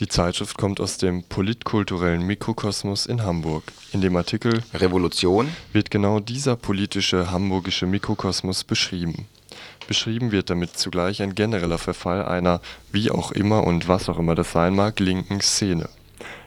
Die 0.00 0.08
Zeitschrift 0.08 0.58
kommt 0.58 0.80
aus 0.80 0.98
dem 0.98 1.22
politkulturellen 1.22 2.26
Mikrokosmos 2.26 3.06
in 3.06 3.22
Hamburg. 3.22 3.62
In 3.92 4.00
dem 4.00 4.16
Artikel 4.16 4.64
Revolution 4.74 5.48
wird 5.72 5.92
genau 5.92 6.18
dieser 6.18 6.56
politische 6.56 7.30
hamburgische 7.30 7.86
Mikrokosmos 7.86 8.64
beschrieben. 8.64 9.28
Beschrieben 9.86 10.32
wird 10.32 10.50
damit 10.50 10.76
zugleich 10.76 11.22
ein 11.22 11.36
genereller 11.36 11.78
Verfall 11.78 12.24
einer, 12.24 12.60
wie 12.90 13.12
auch 13.12 13.30
immer 13.30 13.64
und 13.64 13.86
was 13.86 14.08
auch 14.08 14.18
immer 14.18 14.34
das 14.34 14.50
sein 14.50 14.74
mag, 14.74 14.98
linken 14.98 15.40
Szene. 15.40 15.88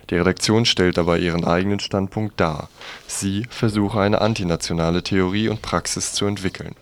Die 0.10 0.16
Redaktion 0.16 0.66
stellt 0.66 0.98
dabei 0.98 1.20
ihren 1.20 1.46
eigenen 1.46 1.80
Standpunkt 1.80 2.40
dar. 2.40 2.70
Sie 3.08 3.46
versuche 3.50 4.02
eine 4.02 4.20
antinationale 4.20 5.04
Theorie 5.04 5.48
und 5.48 5.62
Praxis 5.62 6.12
zu 6.12 6.26
entwickeln. 6.26 6.76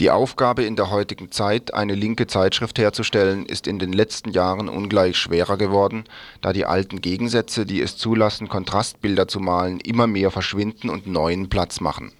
Die 0.00 0.10
Aufgabe 0.10 0.64
in 0.64 0.76
der 0.76 0.88
heutigen 0.88 1.30
Zeit, 1.30 1.74
eine 1.74 1.94
linke 1.94 2.26
Zeitschrift 2.26 2.78
herzustellen, 2.78 3.44
ist 3.44 3.66
in 3.66 3.78
den 3.78 3.92
letzten 3.92 4.30
Jahren 4.30 4.70
ungleich 4.70 5.18
schwerer 5.18 5.58
geworden, 5.58 6.04
da 6.40 6.54
die 6.54 6.64
alten 6.64 7.02
Gegensätze, 7.02 7.66
die 7.66 7.82
es 7.82 7.98
zulassen, 7.98 8.48
Kontrastbilder 8.48 9.28
zu 9.28 9.40
malen, 9.40 9.78
immer 9.78 10.06
mehr 10.06 10.30
verschwinden 10.30 10.88
und 10.88 11.06
neuen 11.06 11.50
Platz 11.50 11.80
machen. 11.80 12.12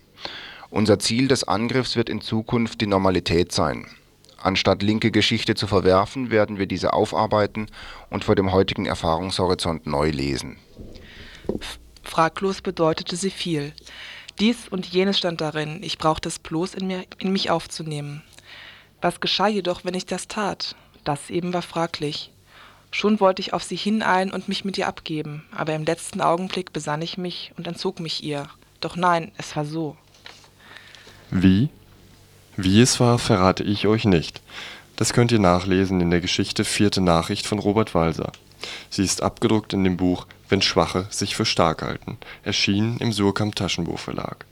Unser 0.69 0.99
Ziel 0.99 1.27
des 1.27 1.45
Angriffs 1.45 1.97
wird 1.97 2.11
in 2.11 2.21
Zukunft 2.21 2.83
die 2.83 2.87
Normalität 2.87 3.51
sein. 3.51 3.87
Anstatt 4.37 4.83
linke 4.83 5.11
Geschichte 5.11 5.55
zu 5.55 5.67
verwerfen, 5.67 6.31
werden 6.31 6.59
wir 6.59 6.67
diese 6.67 6.93
aufarbeiten 6.93 7.69
und 8.11 8.25
vor 8.25 8.35
dem 8.35 8.53
heutigen 8.53 8.85
Erfahrungshorizont 8.85 9.87
neu 9.87 10.11
lesen. 10.11 10.59
Fraglos 12.03 12.61
bedeutete 12.61 13.17
sie 13.17 13.31
viel. 13.31 13.73
Dies 14.41 14.69
und 14.69 14.87
jenes 14.87 15.19
stand 15.19 15.43
darin, 15.43 15.83
ich 15.83 15.99
brauchte 15.99 16.29
es 16.29 16.39
bloß 16.39 16.73
in, 16.75 16.87
mir, 16.87 17.05
in 17.19 17.31
mich 17.31 17.51
aufzunehmen. 17.51 18.23
Was 19.03 19.21
geschah 19.21 19.49
jedoch, 19.49 19.85
wenn 19.85 19.93
ich 19.93 20.07
das 20.07 20.29
tat? 20.29 20.75
Das 21.05 21.29
eben 21.29 21.53
war 21.53 21.61
fraglich. 21.63 22.31
Schon 22.91 23.21
wollte 23.21 23.41
ich 23.43 23.53
auf 23.53 23.63
sie 23.63 23.77
hineilen 23.77 24.33
und 24.33 24.49
mich 24.49 24.65
mit 24.65 24.79
ihr 24.79 24.89
abgeben, 24.89 25.45
aber 25.55 25.75
im 25.75 25.85
letzten 25.85 26.23
Augenblick 26.23 26.73
besann 26.73 27.03
ich 27.03 27.19
mich 27.19 27.53
und 27.59 27.67
entzog 27.67 28.01
mich 28.01 28.25
ihr. 28.25 28.49
Doch 28.81 28.97
nein, 28.97 29.31
es 29.37 29.55
war 29.57 29.67
so. 29.67 29.97
Wie? 31.31 31.69
Wie 32.57 32.81
es 32.81 32.99
war, 32.99 33.19
verrate 33.19 33.63
ich 33.63 33.87
euch 33.87 34.07
nicht. 34.07 34.41
Das 34.97 35.13
könnt 35.13 35.33
ihr 35.33 35.39
nachlesen 35.39 36.01
in 36.01 36.11
der 36.11 36.21
Geschichte 36.21 36.65
Vierte 36.65 37.01
Nachricht 37.03 37.47
von 37.47 37.59
Robert 37.59 37.95
Walser. 37.95 38.33
Sie 38.91 39.05
ist 39.05 39.23
abgedruckt 39.23 39.73
in 39.73 39.85
dem 39.85 39.97
Buch 39.97 40.27
Wenn 40.49 40.63
Schwache 40.63 41.07
sich 41.11 41.37
für 41.37 41.45
stark 41.45 41.83
halten, 41.83 42.19
erschienen 42.43 42.99
im 42.99 43.13
Surkamp 43.13 43.55
Taschenbuchverlag. 43.57 44.47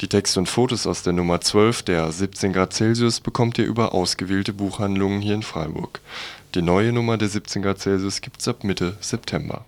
Die 0.00 0.08
Texte 0.08 0.40
und 0.40 0.48
Fotos 0.48 0.86
aus 0.86 1.02
der 1.02 1.14
Nummer 1.14 1.40
12 1.40 1.82
der 1.82 2.12
17 2.12 2.52
Grad 2.52 2.74
Celsius 2.74 3.20
bekommt 3.20 3.56
ihr 3.58 3.64
über 3.64 3.94
ausgewählte 3.94 4.52
Buchhandlungen 4.52 5.22
hier 5.22 5.34
in 5.34 5.42
Freiburg. 5.42 6.00
Die 6.54 6.60
neue 6.60 6.92
Nummer 6.92 7.16
der 7.16 7.28
17 7.28 7.62
Grad 7.62 7.78
Celsius 7.78 8.20
gibt's 8.20 8.46
ab 8.46 8.62
Mitte 8.62 8.96
September. 9.00 9.64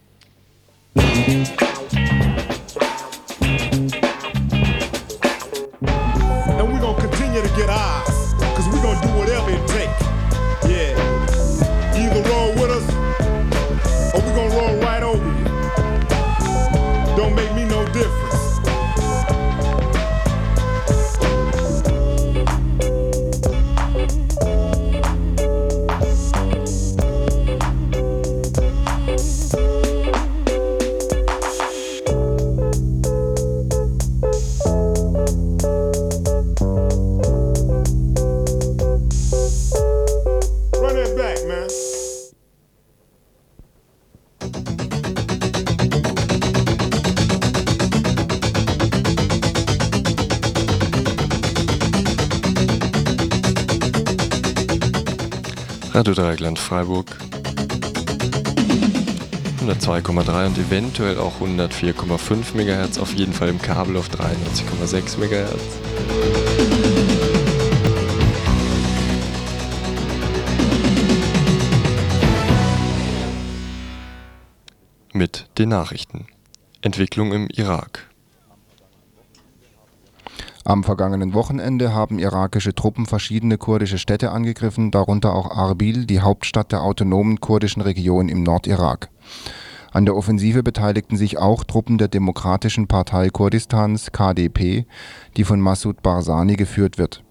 Dreieckland 56.48 56.58
Freiburg 56.58 57.16
102,3 59.60 60.46
und 60.46 60.58
eventuell 60.58 61.18
auch 61.18 61.42
104,5 61.42 62.54
MHz, 62.54 62.98
auf 62.98 63.12
jeden 63.12 63.34
Fall 63.34 63.50
im 63.50 63.60
Kabel 63.60 63.98
auf 63.98 64.08
93,6 64.08 65.18
MHz. 65.18 65.60
Mit 75.12 75.48
den 75.58 75.68
Nachrichten. 75.68 76.28
Entwicklung 76.80 77.32
im 77.32 77.48
Irak. 77.48 78.07
Am 80.68 80.84
vergangenen 80.84 81.32
Wochenende 81.32 81.94
haben 81.94 82.18
irakische 82.18 82.74
Truppen 82.74 83.06
verschiedene 83.06 83.56
kurdische 83.56 83.96
Städte 83.96 84.32
angegriffen, 84.32 84.90
darunter 84.90 85.34
auch 85.34 85.50
Arbil, 85.50 86.04
die 86.04 86.20
Hauptstadt 86.20 86.72
der 86.72 86.82
autonomen 86.82 87.40
kurdischen 87.40 87.80
Region 87.80 88.28
im 88.28 88.42
Nordirak. 88.42 89.08
An 89.92 90.04
der 90.04 90.14
Offensive 90.14 90.62
beteiligten 90.62 91.16
sich 91.16 91.38
auch 91.38 91.64
Truppen 91.64 91.96
der 91.96 92.08
Demokratischen 92.08 92.86
Partei 92.86 93.30
Kurdistans 93.30 94.12
(KDP), 94.12 94.84
die 95.38 95.44
von 95.44 95.58
Massoud 95.58 96.02
Barzani 96.02 96.56
geführt 96.56 96.98
wird. 96.98 97.24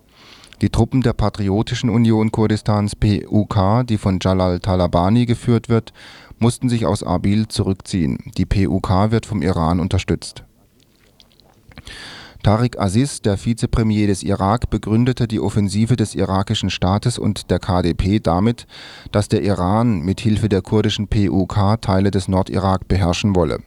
Die 0.61 0.69
Truppen 0.71 1.03
der 1.03 1.13
Patriotischen 1.13 1.91
Union 1.91 2.31
Kurdistans 2.31 2.95
(PUK), 2.95 3.85
die 3.87 3.99
von 3.99 4.17
Jalal 4.19 4.59
Talabani 4.61 5.27
geführt 5.27 5.69
wird, 5.69 5.93
mussten 6.39 6.69
sich 6.69 6.87
aus 6.87 7.03
Arbil 7.03 7.47
zurückziehen. 7.47 8.17
Die 8.35 8.47
PUK 8.47 9.11
wird 9.11 9.27
vom 9.27 9.43
Iran 9.43 9.79
unterstützt. 9.79 10.43
Tariq 12.43 12.79
Aziz, 12.79 13.21
der 13.21 13.43
Vizepremier 13.43 14.07
des 14.07 14.23
Irak, 14.23 14.69
begründete 14.69 15.27
die 15.27 15.39
Offensive 15.39 15.95
des 15.95 16.15
irakischen 16.15 16.69
Staates 16.69 17.17
und 17.17 17.49
der 17.51 17.59
KDP 17.59 18.19
damit, 18.19 18.67
dass 19.11 19.27
der 19.27 19.41
Iran 19.41 20.01
mit 20.01 20.21
Hilfe 20.21 20.47
der 20.47 20.61
kurdischen 20.61 21.07
PUK 21.07 21.81
Teile 21.81 22.11
des 22.11 22.27
Nordirak 22.27 22.87
beherrschen 22.87 23.35
wolle. 23.35 23.59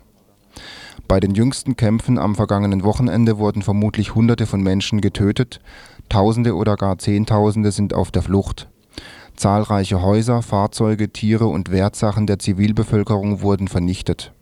Bei 1.08 1.20
den 1.20 1.34
jüngsten 1.34 1.76
Kämpfen 1.76 2.18
am 2.18 2.36
vergangenen 2.36 2.84
Wochenende 2.84 3.38
wurden 3.38 3.62
vermutlich 3.62 4.14
Hunderte 4.14 4.46
von 4.46 4.62
Menschen 4.62 5.00
getötet, 5.00 5.60
Tausende 6.08 6.54
oder 6.56 6.76
gar 6.76 6.98
Zehntausende 6.98 7.72
sind 7.72 7.94
auf 7.94 8.10
der 8.10 8.22
Flucht. 8.22 8.68
Zahlreiche 9.36 10.02
Häuser, 10.02 10.42
Fahrzeuge, 10.42 11.10
Tiere 11.10 11.46
und 11.46 11.70
Wertsachen 11.70 12.26
der 12.26 12.38
Zivilbevölkerung 12.38 13.42
wurden 13.42 13.68
vernichtet. 13.68 14.32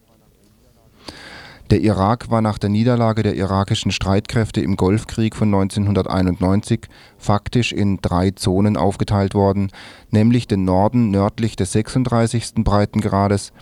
Der 1.70 1.82
Irak 1.82 2.30
war 2.30 2.40
nach 2.40 2.56
der 2.56 2.70
Niederlage 2.70 3.22
der 3.22 3.37
irakischen 3.37 3.92
Streitkräfte 3.92 4.62
im 4.62 4.76
Golfkrieg 4.76 5.37
von 5.37 5.48
1991 5.48 6.88
faktisch 7.18 7.72
in 7.72 7.98
drei 8.00 8.30
Zonen 8.30 8.78
aufgeteilt 8.78 9.34
worden, 9.34 9.70
nämlich 10.10 10.48
den 10.48 10.64
Norden 10.64 11.10
nördlich 11.10 11.56
des 11.56 11.72
36. 11.72 12.54
Breitengrades, 12.64 13.52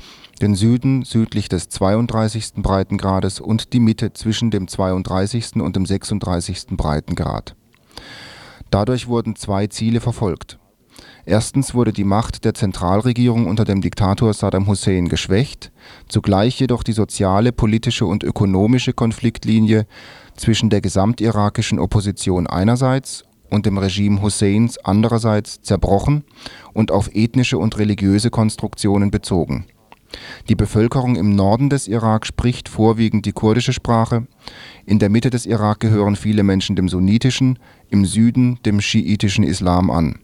den 0.40 0.54
Süden 0.54 1.02
südlich 1.02 1.48
des 1.48 1.68
32. 1.68 2.54
Breitengrades 2.58 3.40
und 3.40 3.72
die 3.72 3.80
Mitte 3.80 4.12
zwischen 4.12 4.52
dem 4.52 4.68
32. 4.68 5.56
und 5.56 5.74
dem 5.74 5.84
36. 5.84 6.76
Breitengrad. 6.76 7.56
Dadurch 8.70 9.08
wurden 9.08 9.34
zwei 9.34 9.66
Ziele 9.66 10.00
verfolgt. 10.00 10.58
Erstens 11.28 11.74
wurde 11.74 11.92
die 11.92 12.04
Macht 12.04 12.44
der 12.44 12.54
Zentralregierung 12.54 13.48
unter 13.48 13.64
dem 13.64 13.80
Diktator 13.80 14.32
Saddam 14.32 14.68
Hussein 14.68 15.08
geschwächt, 15.08 15.72
zugleich 16.08 16.60
jedoch 16.60 16.84
die 16.84 16.92
soziale, 16.92 17.50
politische 17.50 18.06
und 18.06 18.22
ökonomische 18.22 18.92
Konfliktlinie 18.92 19.86
zwischen 20.36 20.70
der 20.70 20.80
gesamtirakischen 20.80 21.80
Opposition 21.80 22.46
einerseits 22.46 23.24
und 23.50 23.66
dem 23.66 23.76
Regime 23.76 24.22
Husseins 24.22 24.78
andererseits 24.78 25.60
zerbrochen 25.62 26.22
und 26.72 26.92
auf 26.92 27.10
ethnische 27.12 27.58
und 27.58 27.76
religiöse 27.76 28.30
Konstruktionen 28.30 29.10
bezogen. 29.10 29.66
Die 30.48 30.54
Bevölkerung 30.54 31.16
im 31.16 31.34
Norden 31.34 31.70
des 31.70 31.88
Irak 31.88 32.24
spricht 32.24 32.68
vorwiegend 32.68 33.26
die 33.26 33.32
kurdische 33.32 33.72
Sprache, 33.72 34.28
in 34.84 35.00
der 35.00 35.10
Mitte 35.10 35.30
des 35.30 35.44
Irak 35.44 35.80
gehören 35.80 36.14
viele 36.14 36.44
Menschen 36.44 36.76
dem 36.76 36.88
sunnitischen, 36.88 37.58
im 37.90 38.04
Süden 38.04 38.60
dem 38.64 38.80
schiitischen 38.80 39.42
Islam 39.42 39.90
an. 39.90 40.20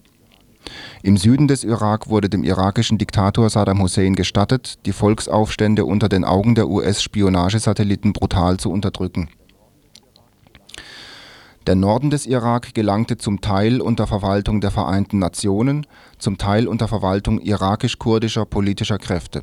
Im 1.02 1.16
Süden 1.16 1.48
des 1.48 1.64
Irak 1.64 2.08
wurde 2.08 2.28
dem 2.28 2.44
irakischen 2.44 2.98
Diktator 2.98 3.50
Saddam 3.50 3.82
Hussein 3.82 4.14
gestattet, 4.14 4.78
die 4.86 4.92
Volksaufstände 4.92 5.84
unter 5.84 6.08
den 6.08 6.24
Augen 6.24 6.54
der 6.54 6.68
US-Spionagesatelliten 6.68 8.12
brutal 8.12 8.58
zu 8.58 8.70
unterdrücken. 8.70 9.28
Der 11.66 11.76
Norden 11.76 12.10
des 12.10 12.26
Irak 12.26 12.74
gelangte 12.74 13.18
zum 13.18 13.40
Teil 13.40 13.80
unter 13.80 14.08
Verwaltung 14.08 14.60
der 14.60 14.72
Vereinten 14.72 15.20
Nationen, 15.20 15.86
zum 16.18 16.36
Teil 16.36 16.66
unter 16.66 16.88
Verwaltung 16.88 17.40
irakisch-kurdischer 17.40 18.46
politischer 18.46 18.98
Kräfte. 18.98 19.42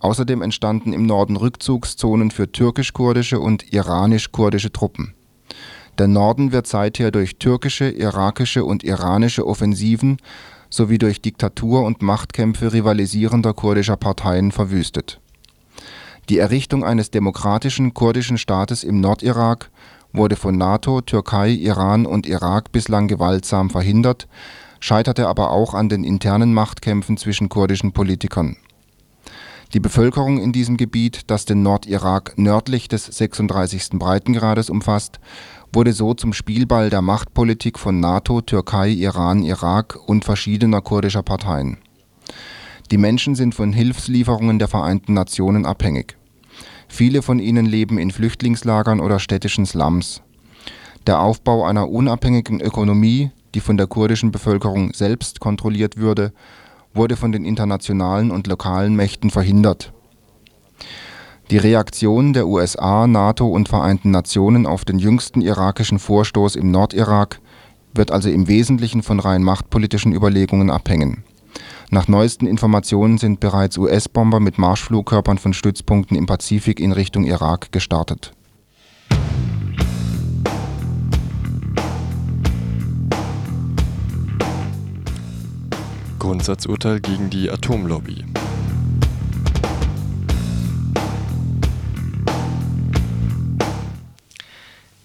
Außerdem 0.00 0.42
entstanden 0.42 0.92
im 0.92 1.06
Norden 1.06 1.36
Rückzugszonen 1.36 2.32
für 2.32 2.50
türkisch-kurdische 2.50 3.38
und 3.38 3.72
iranisch-kurdische 3.72 4.72
Truppen. 4.72 5.14
Der 5.98 6.08
Norden 6.08 6.52
wird 6.52 6.66
seither 6.66 7.10
durch 7.10 7.36
türkische, 7.36 7.90
irakische 7.90 8.64
und 8.64 8.82
iranische 8.82 9.46
Offensiven 9.46 10.16
sowie 10.70 10.98
durch 10.98 11.20
Diktatur 11.20 11.82
und 11.84 12.00
Machtkämpfe 12.00 12.72
rivalisierender 12.72 13.52
kurdischer 13.52 13.96
Parteien 13.96 14.52
verwüstet. 14.52 15.20
Die 16.28 16.38
Errichtung 16.38 16.84
eines 16.84 17.10
demokratischen 17.10 17.92
kurdischen 17.94 18.38
Staates 18.38 18.84
im 18.84 19.00
Nordirak 19.00 19.70
wurde 20.12 20.36
von 20.36 20.56
NATO, 20.56 21.00
Türkei, 21.00 21.50
Iran 21.50 22.06
und 22.06 22.26
Irak 22.26 22.72
bislang 22.72 23.08
gewaltsam 23.08 23.70
verhindert, 23.70 24.28
scheiterte 24.80 25.28
aber 25.28 25.50
auch 25.50 25.74
an 25.74 25.88
den 25.88 26.04
internen 26.04 26.54
Machtkämpfen 26.54 27.16
zwischen 27.16 27.48
kurdischen 27.48 27.92
Politikern. 27.92 28.56
Die 29.74 29.80
Bevölkerung 29.80 30.38
in 30.38 30.52
diesem 30.52 30.76
Gebiet, 30.76 31.30
das 31.30 31.46
den 31.46 31.62
Nordirak 31.62 32.34
nördlich 32.36 32.88
des 32.88 33.06
36. 33.06 33.90
Breitengrades 33.92 34.68
umfasst, 34.68 35.18
wurde 35.72 35.92
so 35.92 36.14
zum 36.14 36.32
Spielball 36.32 36.90
der 36.90 37.02
Machtpolitik 37.02 37.78
von 37.78 37.98
NATO, 37.98 38.40
Türkei, 38.42 38.90
Iran, 38.90 39.42
Irak 39.42 39.98
und 40.06 40.24
verschiedener 40.24 40.80
kurdischer 40.80 41.22
Parteien. 41.22 41.78
Die 42.90 42.98
Menschen 42.98 43.34
sind 43.34 43.54
von 43.54 43.72
Hilfslieferungen 43.72 44.58
der 44.58 44.68
Vereinten 44.68 45.14
Nationen 45.14 45.64
abhängig. 45.64 46.16
Viele 46.88 47.22
von 47.22 47.38
ihnen 47.38 47.64
leben 47.64 47.96
in 47.96 48.10
Flüchtlingslagern 48.10 49.00
oder 49.00 49.18
städtischen 49.18 49.64
Slums. 49.64 50.20
Der 51.06 51.20
Aufbau 51.20 51.64
einer 51.64 51.88
unabhängigen 51.88 52.60
Ökonomie, 52.60 53.30
die 53.54 53.60
von 53.60 53.78
der 53.78 53.86
kurdischen 53.86 54.30
Bevölkerung 54.30 54.92
selbst 54.92 55.40
kontrolliert 55.40 55.96
würde, 55.96 56.32
wurde 56.92 57.16
von 57.16 57.32
den 57.32 57.46
internationalen 57.46 58.30
und 58.30 58.46
lokalen 58.46 58.94
Mächten 58.94 59.30
verhindert. 59.30 59.92
Die 61.52 61.58
Reaktion 61.58 62.32
der 62.32 62.48
USA, 62.48 63.06
NATO 63.06 63.46
und 63.46 63.68
Vereinten 63.68 64.10
Nationen 64.10 64.66
auf 64.66 64.84
den 64.84 64.98
jüngsten 64.98 65.42
irakischen 65.42 65.98
Vorstoß 66.00 66.56
im 66.56 66.70
Nordirak 66.70 67.40
wird 67.92 68.10
also 68.10 68.30
im 68.30 68.48
Wesentlichen 68.48 69.02
von 69.02 69.20
rein 69.20 69.42
machtpolitischen 69.44 70.12
Überlegungen 70.14 70.70
abhängen 70.70 71.22
nach 71.92 72.08
neuesten 72.08 72.46
Informationen 72.46 73.18
sind 73.18 73.38
bereits 73.38 73.76
US-Bomber 73.76 74.40
mit 74.40 74.56
Marschflugkörpern 74.56 75.36
von 75.36 75.52
Stützpunkten 75.52 76.16
im 76.16 76.24
Pazifik 76.24 76.80
in 76.80 76.90
Richtung 76.90 77.24
Irak 77.24 77.70
gestartet. 77.70 78.32
Grundsatzurteil 86.18 87.00
gegen 87.00 87.28
die 87.28 87.50
Atomlobby 87.50 88.24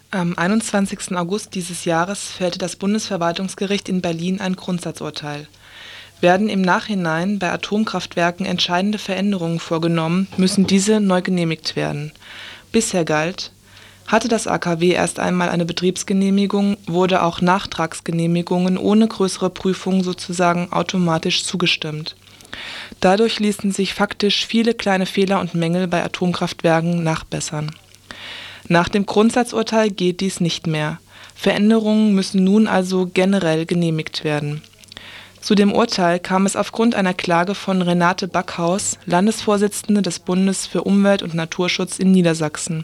Am 0.10 0.38
21. 0.38 1.18
August 1.18 1.54
dieses 1.54 1.84
Jahres 1.84 2.32
fällte 2.32 2.58
das 2.58 2.78
Bundesverwaltungsgericht 2.78 3.90
in 3.90 4.00
Berlin 4.00 4.40
ein 4.40 4.56
Grundsatzurteil. 4.56 5.50
Werden 6.22 6.48
im 6.48 6.62
Nachhinein 6.62 7.40
bei 7.40 7.52
Atomkraftwerken 7.52 8.46
entscheidende 8.46 9.00
Veränderungen 9.00 9.60
vorgenommen, 9.60 10.30
müssen 10.38 10.66
diese 10.66 11.02
neu 11.02 11.22
genehmigt 11.22 11.76
werden. 11.76 12.14
Bisher 12.72 13.04
galt: 13.04 13.52
Hatte 14.08 14.30
das 14.30 14.48
AKW 14.48 14.92
erst 14.92 15.20
einmal 15.20 15.50
eine 15.50 15.66
Betriebsgenehmigung, 15.66 16.78
wurde 16.88 17.22
auch 17.22 17.42
Nachtragsgenehmigungen 17.42 18.78
ohne 18.78 19.10
größere 19.10 19.50
Prüfung 19.50 20.06
sozusagen 20.06 20.72
automatisch 20.72 21.44
zugestimmt. 21.44 22.16
Dadurch 23.02 23.40
ließen 23.40 23.74
sich 23.74 23.94
faktisch 23.94 24.46
viele 24.46 24.74
kleine 24.74 25.06
Fehler 25.06 25.42
und 25.42 25.54
Mängel 25.54 25.90
bei 25.90 26.02
Atomkraftwerken 26.02 27.04
nachbessern. 27.04 27.76
Nach 28.68 28.90
dem 28.90 29.06
Grundsatzurteil 29.06 29.90
geht 29.90 30.22
dies 30.22 30.40
nicht 30.40 30.68
mehr. 30.68 31.00
Veränderungen 31.36 32.14
müssen 32.14 32.44
nun 32.44 32.68
also 32.68 33.10
generell 33.14 33.66
genehmigt 33.66 34.24
werden 34.24 34.62
zu 35.48 35.56
dem 35.56 35.72
Urteil 35.72 36.20
kam 36.20 36.46
es 36.46 36.58
aufgrund 36.58 36.94
einer 36.94 37.14
Klage 37.14 37.56
von 37.56 37.82
Renate 37.82 38.28
Backhaus, 38.28 39.00
Landesvorsitzende 39.06 40.02
des 40.02 40.20
Bundes 40.20 40.68
für 40.68 40.84
Umwelt 40.84 41.24
und 41.24 41.36
Naturschutz 41.36 42.00
in 42.00 42.12
Niedersachsen. 42.12 42.84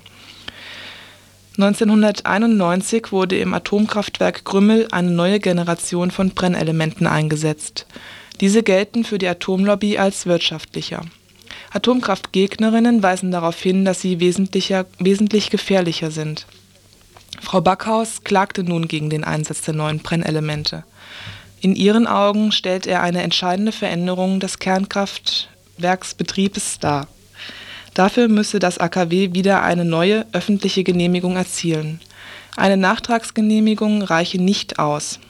1991 1.58 3.12
wurde 3.12 3.38
im 3.38 3.54
Atomkraftwerk 3.54 4.46
Grümmel 4.46 4.88
eine 4.92 5.12
neue 5.12 5.42
Generation 5.42 6.10
von 6.10 6.30
Brennelementen 6.30 7.06
eingesetzt. 7.06 7.86
Diese 8.40 8.64
gelten 8.64 9.04
für 9.04 9.18
die 9.18 9.28
Atomlobby 9.28 9.98
als 9.98 10.26
wirtschaftlicher. 10.26 11.02
Atomkraftgegnerinnen 11.74 13.04
weisen 13.04 13.32
darauf 13.32 13.60
hin, 13.60 13.86
dass 13.86 14.02
sie 14.02 14.20
wesentlich 14.20 15.50
gefährlicher 15.50 16.12
sind. 16.12 16.46
Frau 17.42 17.62
Backhaus 17.62 18.24
klagte 18.24 18.64
nun 18.64 18.88
gegen 18.88 19.10
den 19.10 19.24
Einsatz 19.24 19.62
der 19.62 19.74
neuen 19.74 20.00
Brennelemente 20.00 20.84
in 21.64 21.76
ihren 21.78 22.08
Augen 22.08 22.52
stellt 22.52 22.86
er 22.88 23.02
eine 23.02 23.24
entscheidende 23.24 23.72
Veränderung 23.72 24.42
des 24.42 24.60
Kernkraftwerksbetriebes 24.60 26.80
dar. 26.80 27.08
Dafür 27.94 28.28
müsse 28.28 28.60
das 28.60 28.80
AKW 28.80 29.34
wieder 29.34 29.64
eine 29.64 29.86
neue 29.86 30.26
öffentliche 30.34 30.84
Genehmigung 30.84 31.38
erzielen. 31.38 32.02
Eine 32.58 32.76
Nachtragsgenehmigung 32.76 34.02
reiche 34.02 34.42
nicht 34.42 34.78
aus. 34.78 35.22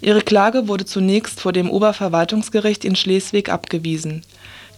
Ihre 0.00 0.22
Klage 0.22 0.68
wurde 0.68 0.84
zunächst 0.84 1.40
vor 1.40 1.52
dem 1.52 1.70
Oberverwaltungsgericht 1.70 2.84
in 2.84 2.94
Schleswig 2.94 3.48
abgewiesen. 3.48 4.22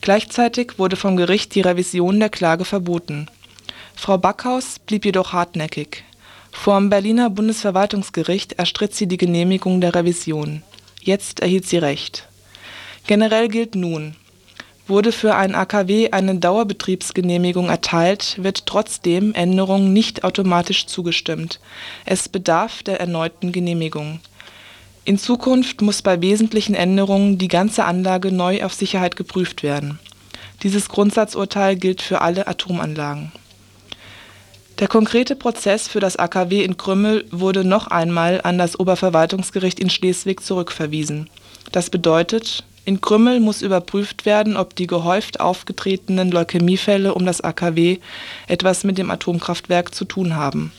Gleichzeitig 0.02 0.78
wurde 0.78 0.96
vom 0.96 1.16
Gericht 1.16 1.54
die 1.54 1.62
Revision 1.62 2.20
der 2.20 2.28
Klage 2.28 2.66
verboten. 2.66 3.28
Frau 3.96 4.18
Backhaus 4.18 4.78
blieb 4.78 5.06
jedoch 5.06 5.32
hartnäckig 5.32 6.04
vor 6.52 6.78
dem 6.78 6.90
Berliner 6.90 7.28
Bundesverwaltungsgericht 7.28 8.52
erstritt 8.52 8.94
sie 8.94 9.08
die 9.08 9.16
Genehmigung 9.16 9.80
der 9.80 9.94
Revision. 9.96 10.62
Jetzt 11.00 11.40
erhielt 11.40 11.66
sie 11.66 11.78
Recht. 11.78 12.28
Generell 13.08 13.48
gilt 13.48 13.74
nun: 13.74 14.14
Wurde 14.86 15.10
für 15.10 15.34
ein 15.34 15.56
AKW 15.56 16.10
eine 16.12 16.36
Dauerbetriebsgenehmigung 16.36 17.68
erteilt, 17.68 18.36
wird 18.40 18.66
trotzdem 18.66 19.34
Änderungen 19.34 19.92
nicht 19.92 20.22
automatisch 20.22 20.86
zugestimmt. 20.86 21.58
Es 22.04 22.28
bedarf 22.28 22.84
der 22.84 23.00
erneuten 23.00 23.50
Genehmigung. 23.50 24.20
In 25.04 25.18
Zukunft 25.18 25.82
muss 25.82 26.02
bei 26.02 26.20
wesentlichen 26.20 26.74
Änderungen 26.74 27.38
die 27.38 27.48
ganze 27.48 27.84
Anlage 27.84 28.30
neu 28.30 28.64
auf 28.64 28.72
Sicherheit 28.72 29.16
geprüft 29.16 29.62
werden. 29.62 29.98
Dieses 30.62 30.88
Grundsatzurteil 30.88 31.76
gilt 31.76 32.02
für 32.02 32.20
alle 32.20 32.46
Atomanlagen 32.46 33.32
der 34.82 34.88
konkrete 34.88 35.36
Prozess 35.36 35.86
für 35.86 36.00
das 36.00 36.16
AKW 36.16 36.64
in 36.64 36.76
Krümmel 36.76 37.24
wurde 37.30 37.64
noch 37.64 37.86
einmal 37.86 38.40
an 38.42 38.58
das 38.58 38.80
Oberverwaltungsgericht 38.80 39.78
in 39.78 39.90
Schleswig 39.90 40.42
zurückverwiesen. 40.42 41.30
Das 41.70 41.88
bedeutet, 41.88 42.64
in 42.84 43.00
Krümmel 43.00 43.38
muss 43.38 43.62
überprüft 43.62 44.26
werden, 44.26 44.56
ob 44.56 44.74
die 44.74 44.88
gehäuft 44.88 45.38
aufgetretenen 45.38 46.32
Leukämiefälle 46.32 47.14
um 47.14 47.24
das 47.24 47.40
AKW 47.40 47.98
etwas 48.48 48.82
mit 48.82 48.98
dem 48.98 49.12
Atomkraftwerk 49.12 49.94
zu 49.94 50.04
tun 50.04 50.34
haben. 50.34 50.72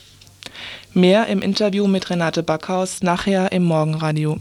Mehr 0.95 1.25
im 1.25 1.41
Interview 1.41 1.87
mit 1.87 2.11
Renate 2.11 2.43
Backhaus 2.43 3.01
nachher 3.01 3.51
im 3.51 3.63
Morgenradio. 3.63 4.37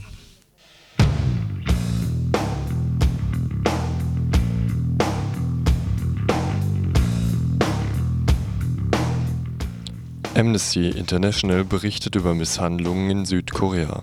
Amnesty 10.35 10.91
International 10.91 11.65
berichtet 11.65 12.17
über 12.17 12.35
Misshandlungen 12.35 13.11
in 13.11 13.25
Südkorea. 13.25 14.03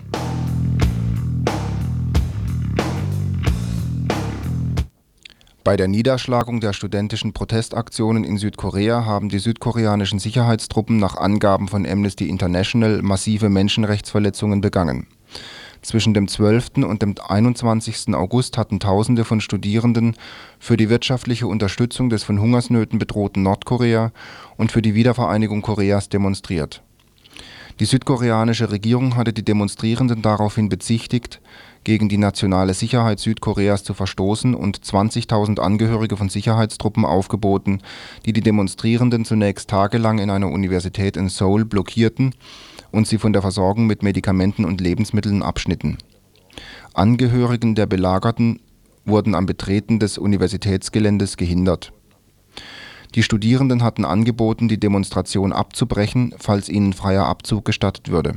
Bei 5.70 5.78
der 5.78 5.88
Niederschlagung 5.88 6.62
der 6.62 6.74
studentischen 6.74 7.32
Protestaktionen 7.32 8.24
in 8.24 8.40
Südkorea 8.40 9.06
haben 9.06 9.30
die 9.30 9.38
südkoreanischen 9.38 10.18
Sicherheitstruppen 10.18 10.98
nach 10.98 11.16
Angaben 11.16 11.68
von 11.68 11.86
Amnesty 11.86 12.28
International 12.28 13.04
massive 13.04 13.50
Menschenrechtsverletzungen 13.50 14.62
begangen 14.62 15.06
zwischen 15.84 16.16
dem 16.16 16.28
12. 16.28 16.78
und 16.78 17.04
dem 17.04 17.14
21. 17.24 18.16
August 18.16 18.58
hatten 18.58 18.80
Tausende 18.80 19.26
von 19.26 19.42
Studierenden 19.42 20.16
für 20.58 20.76
die 20.76 20.90
wirtschaftliche 20.90 21.46
Unterstützung 21.46 22.10
des 22.10 22.24
von 22.24 22.42
Hungersnöten 22.42 22.98
bedrohten 22.98 23.44
Nordkorea 23.44 24.12
und 24.58 24.72
für 24.72 24.82
die 24.82 24.96
Wiedervereinigung 24.96 25.62
Koreas 25.62 26.10
demonstriert. 26.10 26.82
Die 27.80 27.86
südkoreanische 27.86 28.72
Regierung 28.72 29.16
hatte 29.16 29.34
die 29.34 29.46
Demonstrierenden 29.46 30.24
daraufhin 30.24 30.68
bezichtigt, 30.68 31.40
gegen 31.84 32.10
die 32.10 32.18
nationale 32.18 32.74
Sicherheit 32.74 33.20
Südkoreas 33.20 33.84
zu 33.84 33.94
verstoßen 33.94 34.54
und 34.54 34.80
20.000 34.80 35.60
Angehörige 35.60 36.18
von 36.18 36.30
Sicherheitstruppen 36.30 37.06
aufgeboten, 37.06 37.82
die 38.26 38.34
die 38.34 38.42
Demonstrierenden 38.42 39.26
zunächst 39.26 39.70
tagelang 39.70 40.20
in 40.20 40.30
einer 40.30 40.50
Universität 40.50 41.18
in 41.18 41.30
Seoul 41.30 41.66
blockierten 41.66 42.36
und 42.92 43.08
sie 43.08 43.18
von 43.18 43.34
der 43.34 43.42
Versorgung 43.42 43.88
mit 43.88 44.04
Medikamenten 44.04 44.66
und 44.66 44.82
Lebensmitteln 44.82 45.42
abschnitten. 45.42 45.98
Angehörigen 46.94 47.76
der 47.76 47.86
Belagerten 47.86 48.60
wurden 49.06 49.36
am 49.36 49.46
Betreten 49.46 50.00
des 50.00 50.18
Universitätsgeländes 50.18 51.38
gehindert. 51.38 51.94
Die 53.16 53.24
Studierenden 53.24 53.84
hatten 53.84 54.06
angeboten, 54.06 54.68
die 54.68 54.80
Demonstration 54.80 55.52
abzubrechen, 55.52 56.36
falls 56.38 56.70
ihnen 56.70 56.94
freier 56.94 57.26
Abzug 57.26 57.66
gestattet 57.66 58.10
würde. 58.10 58.36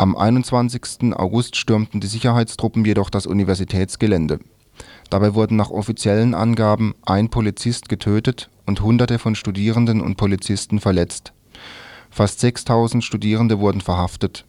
Am 0.00 0.16
21. 0.16 1.12
August 1.14 1.56
stürmten 1.56 2.00
die 2.00 2.06
Sicherheitstruppen 2.06 2.86
jedoch 2.86 3.10
das 3.10 3.26
Universitätsgelände. 3.26 4.38
Dabei 5.10 5.34
wurden 5.34 5.56
nach 5.56 5.68
offiziellen 5.68 6.32
Angaben 6.32 6.94
ein 7.04 7.28
Polizist 7.28 7.90
getötet 7.90 8.48
und 8.64 8.80
Hunderte 8.80 9.18
von 9.18 9.34
Studierenden 9.34 10.00
und 10.00 10.16
Polizisten 10.16 10.80
verletzt. 10.80 11.34
Fast 12.08 12.40
6000 12.40 13.04
Studierende 13.04 13.58
wurden 13.60 13.82
verhaftet. 13.82 14.46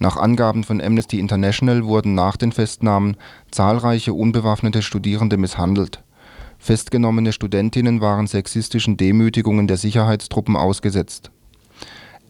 Nach 0.00 0.18
Angaben 0.18 0.64
von 0.64 0.82
Amnesty 0.82 1.18
International 1.18 1.86
wurden 1.86 2.14
nach 2.14 2.36
den 2.36 2.52
Festnahmen 2.52 3.16
zahlreiche 3.50 4.12
unbewaffnete 4.12 4.82
Studierende 4.82 5.38
misshandelt. 5.38 6.04
Festgenommene 6.58 7.32
Studentinnen 7.32 8.02
waren 8.02 8.26
sexistischen 8.26 8.98
Demütigungen 8.98 9.66
der 9.66 9.78
Sicherheitstruppen 9.78 10.56
ausgesetzt. 10.56 11.30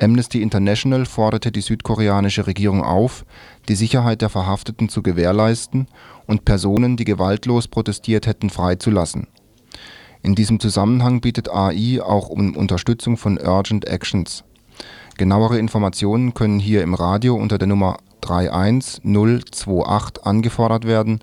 Amnesty 0.00 0.42
International 0.42 1.06
forderte 1.06 1.50
die 1.50 1.60
südkoreanische 1.60 2.46
Regierung 2.46 2.84
auf, 2.84 3.24
die 3.68 3.74
Sicherheit 3.74 4.22
der 4.22 4.28
Verhafteten 4.28 4.88
zu 4.88 5.02
gewährleisten 5.02 5.88
und 6.26 6.44
Personen, 6.44 6.96
die 6.96 7.04
gewaltlos 7.04 7.68
protestiert 7.68 8.26
hätten, 8.26 8.50
freizulassen. 8.50 9.26
In 10.22 10.34
diesem 10.34 10.60
Zusammenhang 10.60 11.20
bietet 11.20 11.50
AI 11.50 12.00
auch 12.02 12.28
um 12.28 12.56
Unterstützung 12.56 13.16
von 13.16 13.38
Urgent 13.38 13.86
Actions. 13.86 14.44
Genauere 15.16 15.58
Informationen 15.58 16.34
können 16.34 16.60
hier 16.60 16.82
im 16.82 16.94
Radio 16.94 17.34
unter 17.34 17.58
der 17.58 17.68
Nummer 17.68 17.98
31028 18.20 20.24
angefordert 20.24 20.86
werden 20.86 21.20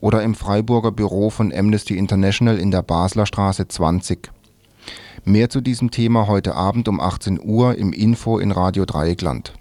oder 0.00 0.22
im 0.22 0.34
Freiburger 0.34 0.92
Büro 0.92 1.30
von 1.30 1.52
Amnesty 1.52 1.96
International 1.96 2.58
in 2.58 2.70
der 2.70 2.82
Basler 2.82 3.26
Straße 3.26 3.68
20. 3.68 4.30
Mehr 5.24 5.50
zu 5.50 5.60
diesem 5.60 5.90
Thema 5.90 6.28
heute 6.28 6.54
Abend 6.54 6.88
um 6.88 6.98
18 6.98 7.40
Uhr 7.42 7.76
im 7.76 7.92
Info 7.92 8.38
in 8.38 8.52
Radio 8.52 8.86
Dreieckland. 8.86 9.52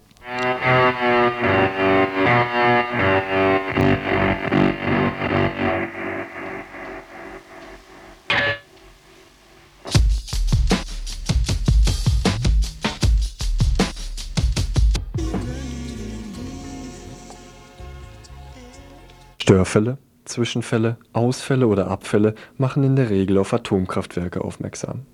Störfälle, 19.37 19.97
Zwischenfälle, 20.23 20.97
Ausfälle 21.11 21.67
oder 21.67 21.89
Abfälle 21.89 22.35
machen 22.57 22.83
in 22.83 22.95
der 22.95 23.09
Regel 23.09 23.37
auf 23.37 23.51
Atomkraftwerke 23.51 24.41
aufmerksam. 24.41 25.05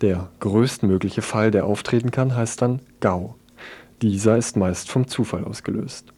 Der 0.00 0.30
größtmögliche 0.40 1.22
Fall, 1.22 1.50
der 1.50 1.66
auftreten 1.66 2.10
kann, 2.10 2.34
heißt 2.34 2.62
dann 2.62 2.80
GAU. 3.00 3.34
Dieser 4.02 4.36
ist 4.38 4.56
meist 4.56 4.90
vom 4.90 5.08
Zufall 5.08 5.44
ausgelöst. 5.44 6.12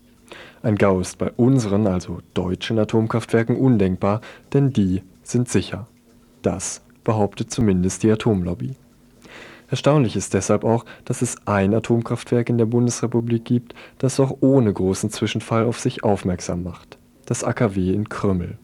Ein 0.62 0.76
GAU 0.76 1.00
ist 1.00 1.18
bei 1.18 1.30
unseren, 1.32 1.86
also 1.86 2.20
deutschen 2.34 2.78
Atomkraftwerken 2.78 3.56
undenkbar, 3.56 4.20
denn 4.52 4.72
die 4.72 5.02
sind 5.22 5.48
sicher. 5.48 5.88
Das 6.42 6.82
behauptet 7.04 7.50
zumindest 7.50 8.02
die 8.02 8.10
Atomlobby. 8.10 8.76
Erstaunlich 9.68 10.16
ist 10.16 10.34
deshalb 10.34 10.64
auch, 10.64 10.84
dass 11.04 11.22
es 11.22 11.36
ein 11.46 11.74
Atomkraftwerk 11.74 12.48
in 12.48 12.58
der 12.58 12.66
Bundesrepublik 12.66 13.44
gibt, 13.44 13.74
das 13.98 14.20
auch 14.20 14.36
ohne 14.40 14.72
großen 14.72 15.10
Zwischenfall 15.10 15.64
auf 15.64 15.80
sich 15.80 16.04
aufmerksam 16.04 16.62
macht 16.62 16.98
das 17.26 17.44
AKW 17.44 17.92
in 17.92 18.08
Krümmel. 18.08 18.58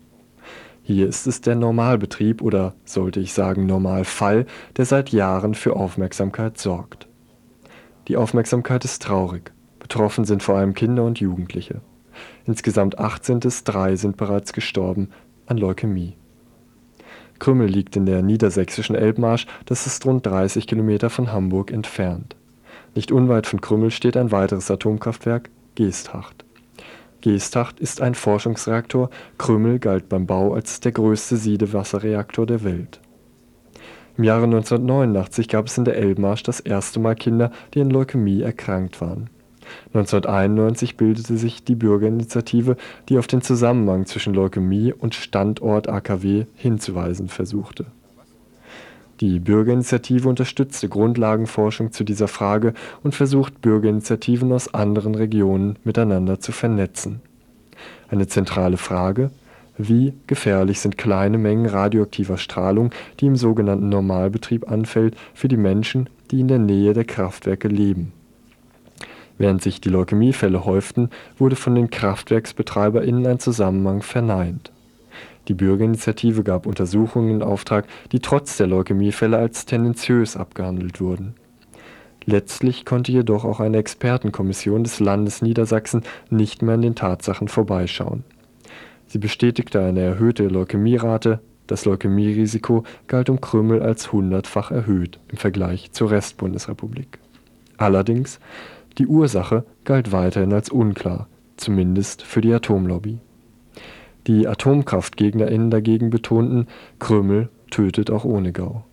Hier 0.91 1.07
ist 1.07 1.27
es 1.27 1.43
der 1.43 1.55
Normalbetrieb 1.55 2.41
oder 2.41 2.73
sollte 2.87 3.21
ich 3.21 3.35
sagen 3.35 3.67
Normalfall, 3.67 4.47
der 4.79 4.87
seit 4.87 5.11
Jahren 5.11 5.53
für 5.53 5.77
Aufmerksamkeit 5.77 6.57
sorgt. 6.57 7.09
Die 8.09 8.17
Aufmerksamkeit 8.17 8.87
ist 8.87 9.03
traurig. 9.03 9.53
Betroffen 9.81 10.25
sind 10.25 10.43
vor 10.43 10.57
allem 10.57 10.73
Kinder 10.73 11.05
und 11.05 11.21
Jugendliche. 11.21 11.83
Insgesamt 12.47 12.99
18 12.99 13.41
bis 13.41 13.65
3 13.65 13.97
sind 13.97 14.17
bereits 14.17 14.55
gestorben 14.55 15.11
an 15.45 15.59
Leukämie. 15.59 16.17
Krümmel 17.39 17.69
liegt 17.69 17.95
in 17.95 18.07
der 18.07 18.23
niedersächsischen 18.23 18.97
Elbmarsch, 18.97 19.47
das 19.67 19.87
ist 19.87 20.07
rund 20.07 20.25
30 20.25 20.67
Kilometer 20.67 21.11
von 21.11 21.31
Hamburg 21.31 21.71
entfernt. 21.71 22.35
Nicht 22.95 23.13
unweit 23.13 23.47
von 23.47 23.61
Krümmel 23.61 23.91
steht 23.91 24.17
ein 24.17 24.33
weiteres 24.33 24.71
Atomkraftwerk, 24.71 25.51
Geesthacht. 25.75 26.47
Geesthacht 27.21 27.81
ist 27.81 28.01
ein 28.01 28.15
Forschungsreaktor, 28.15 29.11
Krümmel 29.39 29.81
galt 29.81 30.09
beim 30.09 30.27
Bau 30.27 30.55
als 30.55 30.79
der 30.81 30.93
größte 30.93 31.37
Siedewasserreaktor 31.37 32.47
der 32.47 32.63
Welt. 32.63 33.01
Im 34.17 34.25
Jahre 34.25 34.45
1989 34.45 35.49
gab 35.49 35.67
es 35.67 35.79
in 35.79 35.85
der 35.85 35.97
Elbmarsch 35.97 36.45
das 36.45 36.61
erste 36.61 37.01
Mal 37.01 37.15
Kinder, 37.15 37.51
die 37.75 37.81
an 37.81 37.91
Leukämie 37.91 38.43
erkrankt 38.43 39.01
waren. 39.01 39.31
1991 39.95 40.97
bildete 40.97 41.37
sich 41.37 41.65
die 41.65 41.75
Bürgerinitiative, 41.75 42.77
die 43.09 43.19
auf 43.19 43.27
den 43.27 43.43
Zusammenhang 43.43 44.07
zwischen 44.07 44.35
Leukämie 44.35 44.93
und 44.93 45.15
Standort 45.15 45.89
AKW 45.89 46.47
hinzuweisen 46.55 47.29
versuchte 47.29 47.87
die 49.21 49.41
Bürgerinitiative 49.41 50.29
unterstützte 50.29 50.89
Grundlagenforschung 50.89 51.93
zu 51.93 52.05
dieser 52.05 52.29
Frage 52.29 52.75
und 53.03 53.15
versucht 53.15 53.61
Bürgerinitiativen 53.61 54.53
aus 54.53 54.73
anderen 54.75 55.15
Regionen 55.15 55.77
miteinander 55.85 56.41
zu 56.41 56.53
vernetzen. 56.53 57.21
Eine 58.09 58.27
zentrale 58.27 58.77
Frage: 58.77 59.31
Wie 59.77 60.15
gefährlich 60.27 60.81
sind 60.81 60.99
kleine 60.99 61.39
Mengen 61.39 61.67
radioaktiver 61.67 62.39
Strahlung, 62.39 62.91
die 63.21 63.27
im 63.27 63.37
sogenannten 63.37 63.89
Normalbetrieb 63.89 64.71
anfällt, 64.71 65.17
für 65.35 65.49
die 65.49 65.57
Menschen, 65.57 66.09
die 66.31 66.41
in 66.41 66.49
der 66.49 66.59
Nähe 66.59 66.93
der 66.93 67.05
Kraftwerke 67.05 67.69
leben? 67.69 68.13
Während 69.37 69.63
sich 69.63 69.81
die 69.81 69.89
Leukämiefälle 69.89 70.65
häuften, 70.65 71.11
wurde 71.37 71.55
von 71.55 71.75
den 71.75 71.91
KraftwerksbetreiberInnen 71.91 73.27
ein 73.27 73.39
Zusammenhang 73.39 74.03
verneint 74.03 74.73
die 75.49 75.55
Bürgerinitiative 75.55 76.43
gab 76.45 76.67
Untersuchungen 76.67 77.31
in 77.31 77.43
Auftrag, 77.43 77.87
die 78.13 78.21
trotz 78.21 78.57
der 78.59 78.67
Leukämiefälle 78.67 79.37
als 79.37 79.67
tendenziös 79.67 80.37
abgehandelt 80.37 81.01
wurden. 81.01 81.35
Letztlich 82.27 82.85
konnte 82.85 83.11
jedoch 83.11 83.45
auch 83.45 83.59
eine 83.59 83.79
Expertenkommission 83.79 84.85
des 84.85 85.01
Landes 85.01 85.41
Niedersachsen 85.41 86.03
nicht 86.29 86.61
mehr 86.61 86.75
an 86.75 86.83
den 86.83 86.95
Tatsachen 86.95 87.49
vorbeischauen. 87.49 88.25
Sie 89.07 89.19
bestätigte 89.19 89.83
eine 89.83 90.01
erhöhte 90.01 90.47
Leukämierate, 90.49 91.41
das 91.67 91.87
Leukämierisiko 91.87 92.85
galt 93.07 93.31
um 93.31 93.41
Krümmel 93.41 93.83
als 93.83 94.13
hundertfach 94.13 94.71
erhöht 94.71 95.19
im 95.29 95.39
Vergleich 95.39 95.93
zur 95.93 96.11
Restbundesrepublik. 96.11 97.19
Allerdings, 97.79 98.41
die 98.99 99.07
Ursache 99.07 99.65
galt 99.85 100.13
weiterhin 100.13 100.53
als 100.53 100.69
unklar, 100.69 101.29
zumindest 101.57 102.23
für 102.23 102.43
die 102.43 102.53
Atomlobby 102.53 103.21
die 104.29 104.47
AtomkraftgegnerInnen 104.47 105.71
dagegen 105.71 106.11
betonten, 106.11 106.69
Krümmel 106.99 107.49
tötet 107.71 108.11
auch 108.11 108.25
ohne 108.25 108.53
Gau. 108.53 108.85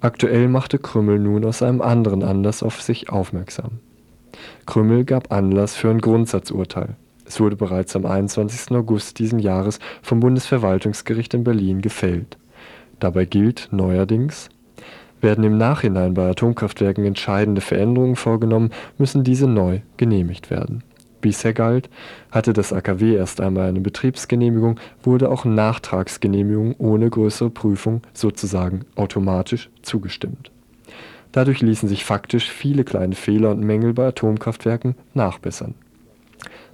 Aktuell 0.00 0.48
machte 0.48 0.78
Krümmel 0.78 1.18
nun 1.18 1.44
aus 1.44 1.62
einem 1.62 1.82
anderen 1.82 2.22
Anlass 2.22 2.62
auf 2.62 2.80
sich 2.80 3.10
aufmerksam. 3.10 3.80
Krümmel 4.64 5.04
gab 5.04 5.30
Anlass 5.30 5.76
für 5.76 5.90
ein 5.90 6.00
Grundsatzurteil. 6.00 6.96
Es 7.26 7.38
wurde 7.38 7.54
bereits 7.54 7.94
am 7.94 8.06
21. 8.06 8.74
August 8.74 9.18
diesen 9.18 9.38
Jahres 9.38 9.78
vom 10.02 10.20
Bundesverwaltungsgericht 10.20 11.34
in 11.34 11.44
Berlin 11.44 11.82
gefällt. 11.82 12.38
Dabei 12.98 13.26
gilt 13.26 13.68
neuerdings, 13.70 14.48
werden 15.20 15.44
im 15.44 15.58
Nachhinein 15.58 16.14
bei 16.14 16.30
Atomkraftwerken 16.30 17.04
entscheidende 17.04 17.60
Veränderungen 17.60 18.16
vorgenommen, 18.16 18.70
müssen 18.96 19.22
diese 19.22 19.46
neu 19.46 19.80
genehmigt 19.98 20.50
werden 20.50 20.82
Bisher 21.20 21.52
galt, 21.52 21.90
hatte 22.30 22.52
das 22.52 22.72
AKW 22.72 23.14
erst 23.14 23.40
einmal 23.40 23.68
eine 23.68 23.80
Betriebsgenehmigung, 23.80 24.80
wurde 25.02 25.30
auch 25.30 25.44
Nachtragsgenehmigungen 25.44 26.74
ohne 26.78 27.10
größere 27.10 27.50
Prüfung 27.50 28.02
sozusagen 28.14 28.86
automatisch 28.96 29.70
zugestimmt. 29.82 30.50
Dadurch 31.32 31.60
ließen 31.60 31.88
sich 31.88 32.04
faktisch 32.04 32.50
viele 32.50 32.84
kleine 32.84 33.14
Fehler 33.14 33.50
und 33.50 33.60
Mängel 33.60 33.92
bei 33.92 34.06
Atomkraftwerken 34.08 34.96
nachbessern. 35.14 35.74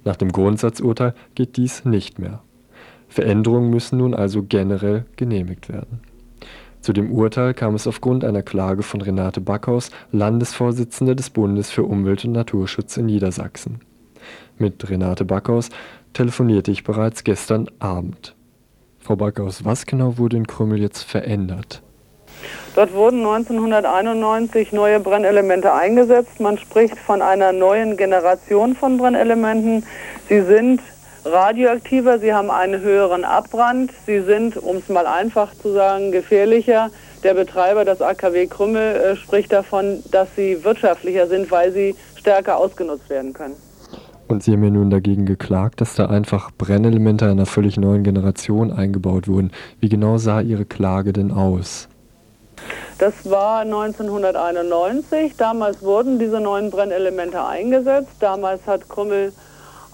Nach 0.03 0.15
dem 0.15 0.31
Grundsatzurteil 0.31 1.13
geht 1.35 1.57
dies 1.57 1.85
nicht 1.85 2.17
mehr. 2.17 2.41
Veränderungen 3.09 3.69
müssen 3.69 3.97
nun 3.97 4.13
also 4.13 4.43
generell 4.43 5.05
genehmigt 5.15 5.69
werden. 5.69 5.99
Zu 6.81 6.93
dem 6.93 7.11
Urteil 7.11 7.53
kam 7.53 7.75
es 7.75 7.87
aufgrund 7.87 8.23
einer 8.23 8.43
Klage 8.43 8.83
von 8.83 9.01
Renate 9.01 9.41
Backhaus, 9.41 9.91
Landesvorsitzende 10.11 11.15
des 11.15 11.29
Bundes 11.29 11.69
für 11.69 11.83
Umwelt 11.83 12.23
und 12.25 12.31
Naturschutz 12.31 12.97
in 12.97 13.07
Niedersachsen 13.07 13.81
mit 14.59 14.89
Renate 14.89 15.25
Backhaus 15.25 15.69
telefonierte 16.13 16.71
ich 16.71 16.83
bereits 16.83 17.23
gestern 17.23 17.67
Abend. 17.79 18.35
Frau 18.99 19.15
Backhaus, 19.15 19.63
was 19.63 19.85
genau 19.85 20.17
wurde 20.17 20.37
in 20.37 20.47
Krümmel 20.47 20.81
jetzt 20.81 21.03
verändert? 21.03 21.81
Dort 22.75 22.93
wurden 22.93 23.25
1991 23.25 24.71
neue 24.71 24.99
Brennelemente 24.99 25.73
eingesetzt. 25.73 26.39
Man 26.39 26.57
spricht 26.57 26.97
von 26.97 27.21
einer 27.21 27.51
neuen 27.51 27.97
Generation 27.97 28.75
von 28.75 28.97
Brennelementen. 28.97 29.83
Sie 30.29 30.41
sind 30.41 30.81
radioaktiver, 31.25 32.19
sie 32.19 32.33
haben 32.33 32.51
einen 32.51 32.81
höheren 32.81 33.23
Abbrand, 33.23 33.91
sie 34.05 34.21
sind, 34.21 34.57
um 34.57 34.77
es 34.77 34.89
mal 34.89 35.07
einfach 35.07 35.53
zu 35.55 35.73
sagen, 35.73 36.11
gefährlicher. 36.11 36.89
Der 37.23 37.33
Betreiber, 37.33 37.83
das 37.83 38.01
AKW 38.01 38.47
Krümmel, 38.47 38.95
äh, 38.95 39.15
spricht 39.15 39.51
davon, 39.51 40.03
dass 40.11 40.27
sie 40.35 40.63
wirtschaftlicher 40.63 41.27
sind, 41.27 41.49
weil 41.49 41.71
sie 41.71 41.95
stärker 42.15 42.57
ausgenutzt 42.57 43.09
werden 43.09 43.33
können. 43.33 43.55
Und 44.27 44.43
Sie 44.43 44.51
haben 44.51 44.63
ja 44.63 44.69
nun 44.69 44.89
dagegen 44.89 45.25
geklagt, 45.25 45.79
dass 45.79 45.95
da 45.95 46.07
einfach 46.07 46.51
Brennelemente 46.57 47.29
einer 47.29 47.45
völlig 47.45 47.77
neuen 47.77 48.03
Generation 48.03 48.71
eingebaut 48.71 49.27
wurden. 49.27 49.51
Wie 49.79 49.89
genau 49.89 50.17
sah 50.17 50.41
Ihre 50.41 50.65
Klage 50.65 51.13
denn 51.13 51.31
aus? 51.31 51.87
Das 52.97 53.29
war 53.29 53.61
1991. 53.61 55.37
Damals 55.37 55.81
wurden 55.81 56.19
diese 56.19 56.39
neuen 56.39 56.71
Brennelemente 56.71 57.45
eingesetzt. 57.45 58.15
Damals 58.19 58.65
hat 58.65 58.89
Krümmel 58.89 59.31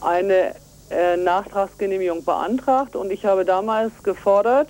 eine 0.01 0.55
äh, 0.89 1.17
Nachtragsgenehmigung 1.17 2.23
beantragt 2.23 2.95
und 2.95 3.11
ich 3.11 3.25
habe 3.25 3.45
damals 3.45 3.91
gefordert, 4.03 4.69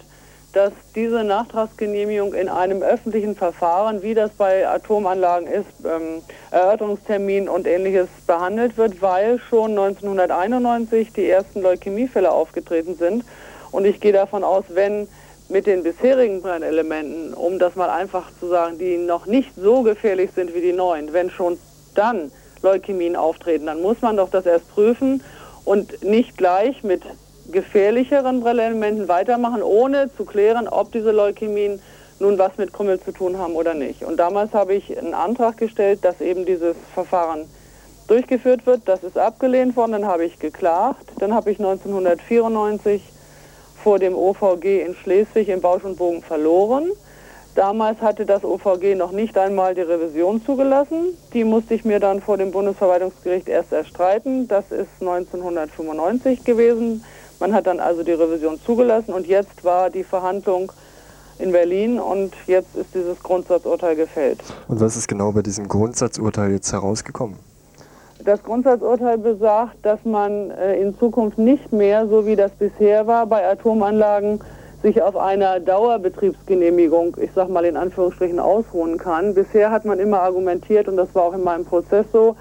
dass 0.54 0.72
diese 0.96 1.24
Nachtragsgenehmigung 1.24 2.36
in 2.36 2.48
einem 2.48 2.84
öffentlichen 2.84 3.36
Verfahren, 3.36 4.04
wie 4.04 4.14
das 4.14 4.32
bei 4.32 4.68
Atomanlagen 4.68 5.48
ist, 5.48 5.68
ähm, 5.84 6.22
Erörterungstermin 6.52 7.50
und 7.50 7.68
ähnliches 7.68 8.08
behandelt 8.28 8.78
wird, 8.78 9.02
weil 9.02 9.40
schon 9.40 9.72
1991 9.72 11.12
die 11.12 11.28
ersten 11.28 11.62
Leukämiefälle 11.62 12.32
aufgetreten 12.32 12.96
sind. 12.96 13.26
Und 13.72 13.86
ich 13.86 14.00
gehe 14.00 14.14
davon 14.14 14.44
aus, 14.44 14.64
wenn 14.70 15.08
mit 15.50 15.66
den 15.66 15.82
bisherigen 15.82 16.42
Brennelementen, 16.42 17.34
um 17.34 17.58
das 17.58 17.76
mal 17.76 17.90
einfach 17.90 18.30
zu 18.40 18.48
sagen, 18.48 18.78
die 18.78 18.98
noch 18.98 19.26
nicht 19.26 19.52
so 19.56 19.82
gefährlich 19.82 20.30
sind 20.36 20.54
wie 20.54 20.62
die 20.62 20.74
neuen, 20.74 21.14
wenn 21.14 21.32
schon 21.32 21.58
dann 21.96 22.32
Leukämien 22.62 23.16
auftreten, 23.16 23.66
dann 23.66 23.82
muss 23.82 24.02
man 24.02 24.18
doch 24.18 24.30
das 24.30 24.46
erst 24.46 24.70
prüfen 24.72 25.24
und 25.66 26.04
nicht 26.04 26.38
gleich 26.38 26.84
mit 26.84 27.02
gefährlicheren 27.52 28.42
Brennelementen 28.42 29.08
weitermachen, 29.08 29.62
ohne 29.62 30.10
zu 30.16 30.26
klären, 30.26 30.68
ob 30.68 30.92
diese 30.92 31.12
Leukämien 31.12 31.80
nun 32.20 32.38
was 32.38 32.58
mit 32.58 32.74
Krümmel 32.74 33.00
zu 33.00 33.12
tun 33.12 33.38
haben 33.38 33.56
oder 33.56 33.74
nicht. 33.74 34.04
Und 34.04 34.18
damals 34.18 34.54
habe 34.54 34.74
ich 34.74 34.98
einen 34.98 35.14
Antrag 35.14 35.58
gestellt, 35.58 36.00
dass 36.04 36.22
eben 36.22 36.46
dieses 36.46 36.76
Verfahren 36.94 37.46
durchgeführt 38.08 38.66
wird. 38.66 38.82
Das 38.86 39.04
ist 39.04 39.18
abgelehnt 39.18 39.76
worden, 39.76 39.94
dann 39.94 40.06
habe 40.06 40.26
ich 40.26 40.40
geklagt. 40.40 41.06
Dann 41.20 41.34
habe 41.34 41.52
ich 41.52 41.60
1994 41.60 43.02
vor 43.84 44.00
dem 44.00 44.16
OVG 44.16 44.86
in 44.86 44.96
Schleswig 44.96 45.50
im 45.50 45.62
Bausch 45.62 45.84
und 45.84 45.98
Bogen 45.98 46.22
verloren. 46.22 46.92
Damals 47.56 48.02
hatte 48.02 48.26
das 48.26 48.44
OVG 48.44 48.96
noch 48.96 49.12
nicht 49.12 49.38
einmal 49.38 49.76
die 49.76 49.82
Revision 49.82 50.44
zugelassen. 50.44 51.16
Die 51.34 51.44
musste 51.44 51.76
ich 51.76 51.86
mir 51.86 52.00
dann 52.00 52.20
vor 52.20 52.38
dem 52.38 52.52
Bundesverwaltungsgericht 52.52 53.48
erst 53.48 53.72
erstreiten. 53.72 54.48
Das 54.48 54.72
ist 54.72 54.90
1995 55.02 56.44
gewesen. 56.44 57.04
Man 57.40 57.54
hat 57.54 57.68
dann 57.68 57.80
also 57.80 58.04
die 58.04 58.12
Revision 58.12 58.60
zugelassen 58.66 59.14
und 59.14 59.28
jetzt 59.28 59.64
war 59.64 59.90
die 59.90 60.04
Verhandlung 60.04 60.72
in 61.40 61.52
Berlin 61.52 62.00
und 62.00 62.34
jetzt 62.48 62.76
ist 62.76 62.94
dieses 62.94 63.22
Grundsatzurteil 63.22 63.96
gefällt. 63.96 64.40
Und 64.68 64.80
was 64.80 64.96
ist 64.96 65.08
genau 65.08 65.32
bei 65.32 65.42
diesem 65.42 65.68
Grundsatzurteil 65.68 66.52
jetzt 66.52 66.72
herausgekommen? 66.72 67.38
Das 68.24 68.42
Grundsatzurteil 68.44 69.18
besagt, 69.18 69.76
dass 69.82 70.00
man 70.06 70.52
äh, 70.52 70.80
in 70.80 70.98
Zukunft 70.98 71.38
nicht 71.38 71.74
mehr, 71.74 72.08
so 72.08 72.26
wie 72.26 72.38
das 72.38 72.52
bisher 72.52 73.06
war, 73.06 73.26
bei 73.26 73.46
Atomanlagen 73.46 74.40
sich 74.82 75.02
auf 75.02 75.18
einer 75.18 75.60
Dauerbetriebsgenehmigung, 75.60 77.18
ich 77.20 77.32
sage 77.34 77.52
mal 77.52 77.66
in 77.66 77.76
Anführungsstrichen, 77.76 78.40
ausruhen 78.40 78.98
kann. 78.98 79.34
Bisher 79.34 79.72
hat 79.72 79.86
man 79.86 80.00
immer 80.00 80.22
argumentiert, 80.22 80.88
und 80.88 80.98
das 80.98 81.14
war 81.16 81.24
auch 81.24 81.34
in 81.34 81.44
meinem 81.44 81.66
Prozess 81.66 82.06
so, 82.14 82.36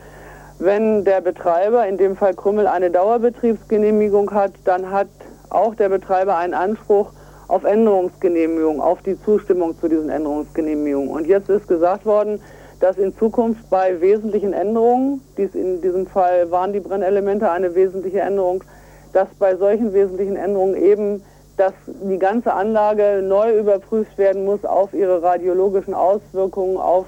wenn 0.59 1.05
der 1.05 1.21
Betreiber, 1.21 1.87
in 1.87 1.97
dem 1.97 2.17
Fall 2.17 2.35
Krümmel, 2.35 2.67
eine 2.67 2.91
Dauerbetriebsgenehmigung 2.91 4.33
hat, 4.33 4.53
dann 4.65 4.91
hat 4.91 5.09
auch 5.51 5.75
der 5.75 5.89
Betreiber 5.89 6.37
einen 6.37 6.55
Anspruch 6.55 7.13
auf 7.49 7.65
Änderungsgenehmigung, 7.65 8.81
auf 8.81 9.03
die 9.03 9.21
Zustimmung 9.23 9.79
zu 9.79 9.89
diesen 9.89 10.09
Änderungsgenehmigungen. 10.09 11.11
Und 11.11 11.27
jetzt 11.27 11.51
ist 11.51 11.69
gesagt 11.69 12.07
worden, 12.07 12.41
dass 12.81 12.97
in 12.97 13.17
Zukunft 13.17 13.69
bei 13.71 14.01
wesentlichen 14.01 14.53
Änderungen, 14.53 15.21
dies 15.37 15.55
in 15.55 15.81
diesem 15.81 16.07
Fall 16.07 16.51
waren 16.51 16.73
die 16.73 16.81
Brennelemente 16.81 17.51
eine 17.51 17.75
wesentliche 17.75 18.21
Änderung, 18.21 18.65
dass 19.13 19.29
bei 19.39 19.55
solchen 19.57 19.93
wesentlichen 19.93 20.37
Änderungen 20.37 20.75
eben, 20.75 21.23
dass 21.57 21.75
die 21.87 22.19
ganze 22.19 22.53
Anlage 22.53 23.23
neu 23.23 23.59
überprüft 23.59 24.17
werden 24.19 24.45
muss 24.45 24.65
auf 24.65 24.95
ihre 24.95 25.23
radiologischen 25.23 25.95
Auswirkungen, 25.95 26.79
auf 26.79 27.07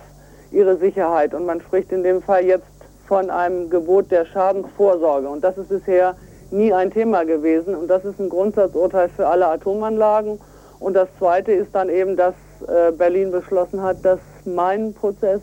ihre 0.53 0.77
Sicherheit. 0.77 1.35
Und 1.35 1.47
man 1.47 1.61
spricht 1.61 1.91
in 1.91 2.03
dem 2.03 2.23
Fall 2.23 2.45
jetzt 2.45 2.67
von 3.07 3.31
einem 3.31 3.71
Gebot 3.71 4.11
der 4.11 4.25
Schadensvorsorge. 4.25 5.29
Und 5.29 5.43
das 5.43 5.59
ist 5.59 5.69
bisher 5.69 6.17
nie 6.51 6.73
ein 6.73 6.91
Thema 6.91 7.25
gewesen. 7.25 7.75
Und 7.75 7.89
das 7.89 8.05
ist 8.05 8.19
ein 8.19 8.29
Grundsatzurteil 8.29 9.09
für 9.09 9.27
alle 9.27 9.47
Atomanlagen. 9.49 10.41
Und 10.81 10.95
das 10.95 11.09
Zweite 11.19 11.53
ist 11.53 11.75
dann 11.75 11.89
eben, 11.89 12.17
dass 12.17 12.35
äh, 12.67 12.93
Berlin 12.93 13.31
beschlossen 13.31 13.83
hat, 13.83 14.05
dass 14.05 14.21
mein 14.45 14.95
Prozess 14.95 15.41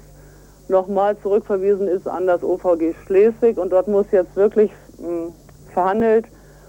nochmal 0.67 1.17
zurückverwiesen 1.17 1.87
ist 1.87 2.07
an 2.07 2.27
das 2.27 2.43
OVG 2.43 2.93
Schleswig. 3.05 3.57
Und 3.57 3.71
dort 3.71 3.87
muss 3.87 4.05
jetzt 4.11 4.35
wirklich 4.35 4.71
hm, 4.97 5.33
verhandelt 5.73 6.25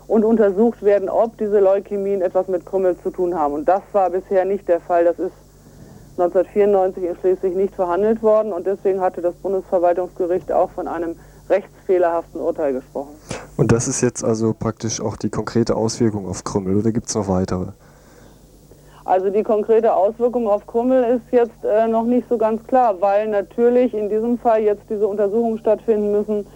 und 0.07 0.25
untersucht 0.25 0.83
werden, 0.83 1.09
ob 1.09 1.39
diese 1.39 1.61
Leukämien 1.61 2.23
etwas 2.23 2.49
mit 2.49 2.67
Krümmel 2.67 2.97
zu 2.99 3.11
tun 3.11 3.39
haben. 3.39 3.55
Und 3.55 3.69
das 3.69 3.83
war 3.93 4.11
bisher 4.11 4.45
nicht 4.45 4.69
der 4.69 4.81
Fall. 4.81 5.05
Das 5.05 5.19
ist 5.19 5.33
1994 6.19 7.05
in 7.05 7.17
Schleswig 7.17 7.57
nicht 7.57 7.75
verhandelt 7.75 8.23
worden 8.23 8.53
und 8.53 8.67
deswegen 8.67 9.01
hatte 9.01 9.23
das 9.23 9.35
Bundesverwaltungsgericht 9.37 10.53
auch 10.53 10.71
von 10.71 10.87
einem 10.87 11.17
rechtsfehlerhaften 11.49 12.41
Urteil 12.41 12.75
gesprochen. 12.75 13.15
Und 13.57 13.73
das 13.73 13.89
ist 13.89 14.01
jetzt 14.01 14.25
also 14.25 14.55
praktisch 14.59 15.01
auch 15.01 15.17
die 15.17 15.31
konkrete 15.31 15.77
Auswirkung 15.77 16.29
auf 16.29 16.45
Krümmel 16.45 16.77
oder 16.77 16.93
gibt 16.93 17.09
es 17.09 17.15
noch 17.15 17.29
weitere? 17.29 17.69
Also 19.05 19.31
die 19.31 19.43
konkrete 19.43 19.95
Auswirkung 19.95 20.49
auf 20.49 20.67
Krümmel 20.67 21.03
ist 21.17 21.33
jetzt 21.33 21.65
äh, 21.65 21.89
noch 21.89 22.05
nicht 22.05 22.29
so 22.29 22.39
ganz 22.39 22.65
klar, 22.67 23.01
weil 23.01 23.29
natürlich 23.29 23.95
in 23.95 24.09
diesem 24.09 24.39
Fall 24.39 24.63
jetzt 24.63 24.83
diese 24.89 25.07
Untersuchungen 25.07 25.59
stattfinden 25.59 26.13
müssen, 26.13 26.47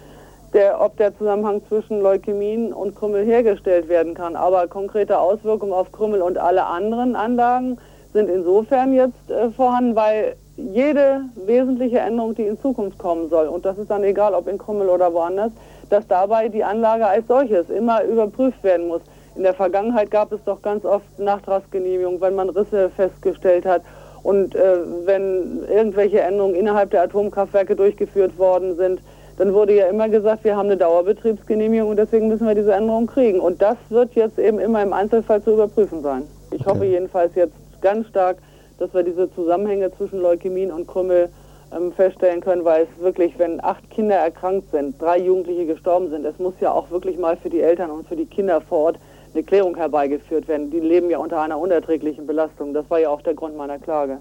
der, 0.53 0.79
ob 0.79 0.95
der 0.95 1.15
Zusammenhang 1.17 1.61
zwischen 1.67 2.01
Leukämien 2.01 2.71
und 2.71 2.95
Krümmel 2.95 3.25
hergestellt 3.25 3.89
werden 3.89 4.13
kann. 4.13 4.37
Aber 4.37 4.67
konkrete 4.67 5.19
Auswirkungen 5.19 5.73
auf 5.73 5.91
Krümmel 5.91 6.21
und 6.21 6.37
alle 6.37 6.65
anderen 6.65 7.17
Anlagen 7.17 7.77
sind 8.13 8.29
insofern 8.29 8.93
jetzt 8.93 9.29
äh, 9.29 9.49
vorhanden, 9.51 9.95
weil 9.95 10.35
jede 10.55 11.21
wesentliche 11.45 11.99
Änderung, 11.99 12.33
die 12.33 12.47
in 12.47 12.59
Zukunft 12.59 12.97
kommen 12.97 13.29
soll, 13.29 13.47
und 13.47 13.65
das 13.65 13.77
ist 13.77 13.91
dann 13.91 14.03
egal, 14.03 14.33
ob 14.33 14.47
in 14.47 14.57
Krümmel 14.57 14.89
oder 14.89 15.13
woanders, 15.13 15.51
dass 15.89 16.07
dabei 16.07 16.49
die 16.49 16.63
Anlage 16.63 17.05
als 17.05 17.27
solches 17.27 17.69
immer 17.69 18.03
überprüft 18.03 18.63
werden 18.63 18.87
muss. 18.87 19.01
In 19.35 19.43
der 19.43 19.53
Vergangenheit 19.53 20.09
gab 20.09 20.31
es 20.31 20.43
doch 20.45 20.61
ganz 20.61 20.83
oft 20.83 21.19
Nachtragsgenehmigungen, 21.19 22.19
wenn 22.21 22.35
man 22.35 22.49
Risse 22.49 22.89
festgestellt 22.89 23.65
hat 23.65 23.83
und 24.23 24.55
äh, 24.55 24.79
wenn 25.05 25.63
irgendwelche 25.69 26.19
Änderungen 26.19 26.55
innerhalb 26.55 26.91
der 26.91 27.03
Atomkraftwerke 27.03 27.75
durchgeführt 27.75 28.37
worden 28.37 28.75
sind, 28.75 28.99
dann 29.37 29.53
wurde 29.53 29.73
ja 29.73 29.85
immer 29.85 30.09
gesagt, 30.09 30.43
wir 30.43 30.57
haben 30.57 30.65
eine 30.65 30.77
Dauerbetriebsgenehmigung 30.77 31.91
und 31.91 31.97
deswegen 31.97 32.27
müssen 32.27 32.47
wir 32.47 32.55
diese 32.55 32.73
Änderung 32.73 33.07
kriegen. 33.07 33.39
Und 33.39 33.61
das 33.61 33.77
wird 33.89 34.15
jetzt 34.15 34.39
eben 34.39 34.59
immer 34.59 34.81
im 34.81 34.93
Einzelfall 34.93 35.41
zu 35.43 35.51
überprüfen 35.53 36.01
sein. 36.01 36.23
Ich 36.51 36.65
hoffe 36.65 36.85
jedenfalls 36.85 37.35
jetzt 37.35 37.53
ganz 37.81 38.07
stark, 38.07 38.37
dass 38.77 38.93
wir 38.93 39.03
diese 39.03 39.33
Zusammenhänge 39.33 39.91
zwischen 39.95 40.19
Leukämien 40.19 40.71
und 40.71 40.87
Krümmel 40.87 41.29
ähm, 41.75 41.91
feststellen 41.91 42.41
können, 42.41 42.63
weil 42.63 42.83
es 42.83 43.01
wirklich, 43.01 43.37
wenn 43.37 43.63
acht 43.63 43.89
Kinder 43.89 44.15
erkrankt 44.15 44.71
sind, 44.71 45.01
drei 45.01 45.19
Jugendliche 45.19 45.65
gestorben 45.65 46.09
sind, 46.09 46.25
es 46.25 46.37
muss 46.39 46.53
ja 46.61 46.71
auch 46.71 46.89
wirklich 46.91 47.17
mal 47.17 47.37
für 47.37 47.49
die 47.49 47.61
Eltern 47.61 47.91
und 47.91 48.07
für 48.07 48.15
die 48.15 48.25
Kinder 48.25 48.61
vor 48.61 48.79
Ort 48.79 48.99
eine 49.33 49.43
Klärung 49.43 49.75
herbeigeführt 49.75 50.47
werden. 50.47 50.71
Die 50.71 50.79
leben 50.79 51.09
ja 51.09 51.17
unter 51.17 51.41
einer 51.41 51.59
unerträglichen 51.59 52.25
Belastung. 52.25 52.73
Das 52.73 52.89
war 52.89 52.99
ja 52.99 53.09
auch 53.09 53.21
der 53.21 53.33
Grund 53.33 53.57
meiner 53.57 53.77
Klage. 53.79 54.19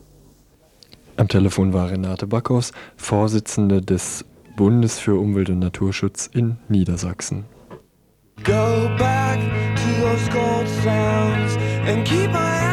Am 1.17 1.29
Telefon 1.29 1.73
war 1.73 1.91
Renate 1.91 2.27
Backhaus, 2.27 2.73
Vorsitzende 2.97 3.81
des 3.81 4.25
Bundes 4.57 4.99
für 4.99 5.19
Umwelt 5.19 5.49
und 5.49 5.61
Naturschutz 5.61 6.27
in 6.27 6.57
Niedersachsen. 6.69 7.45
Go 8.45 8.89
back 8.99 9.39
to 9.77 10.03
those 10.03 10.29
gold 10.29 10.69
sounds 10.83 11.57
and 11.87 12.05
keep 12.05 12.31
my 12.31 12.66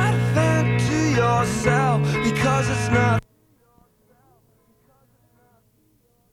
yourself 1.43 2.01
because 2.23 2.69
it's 2.69 2.89
not 2.89 3.22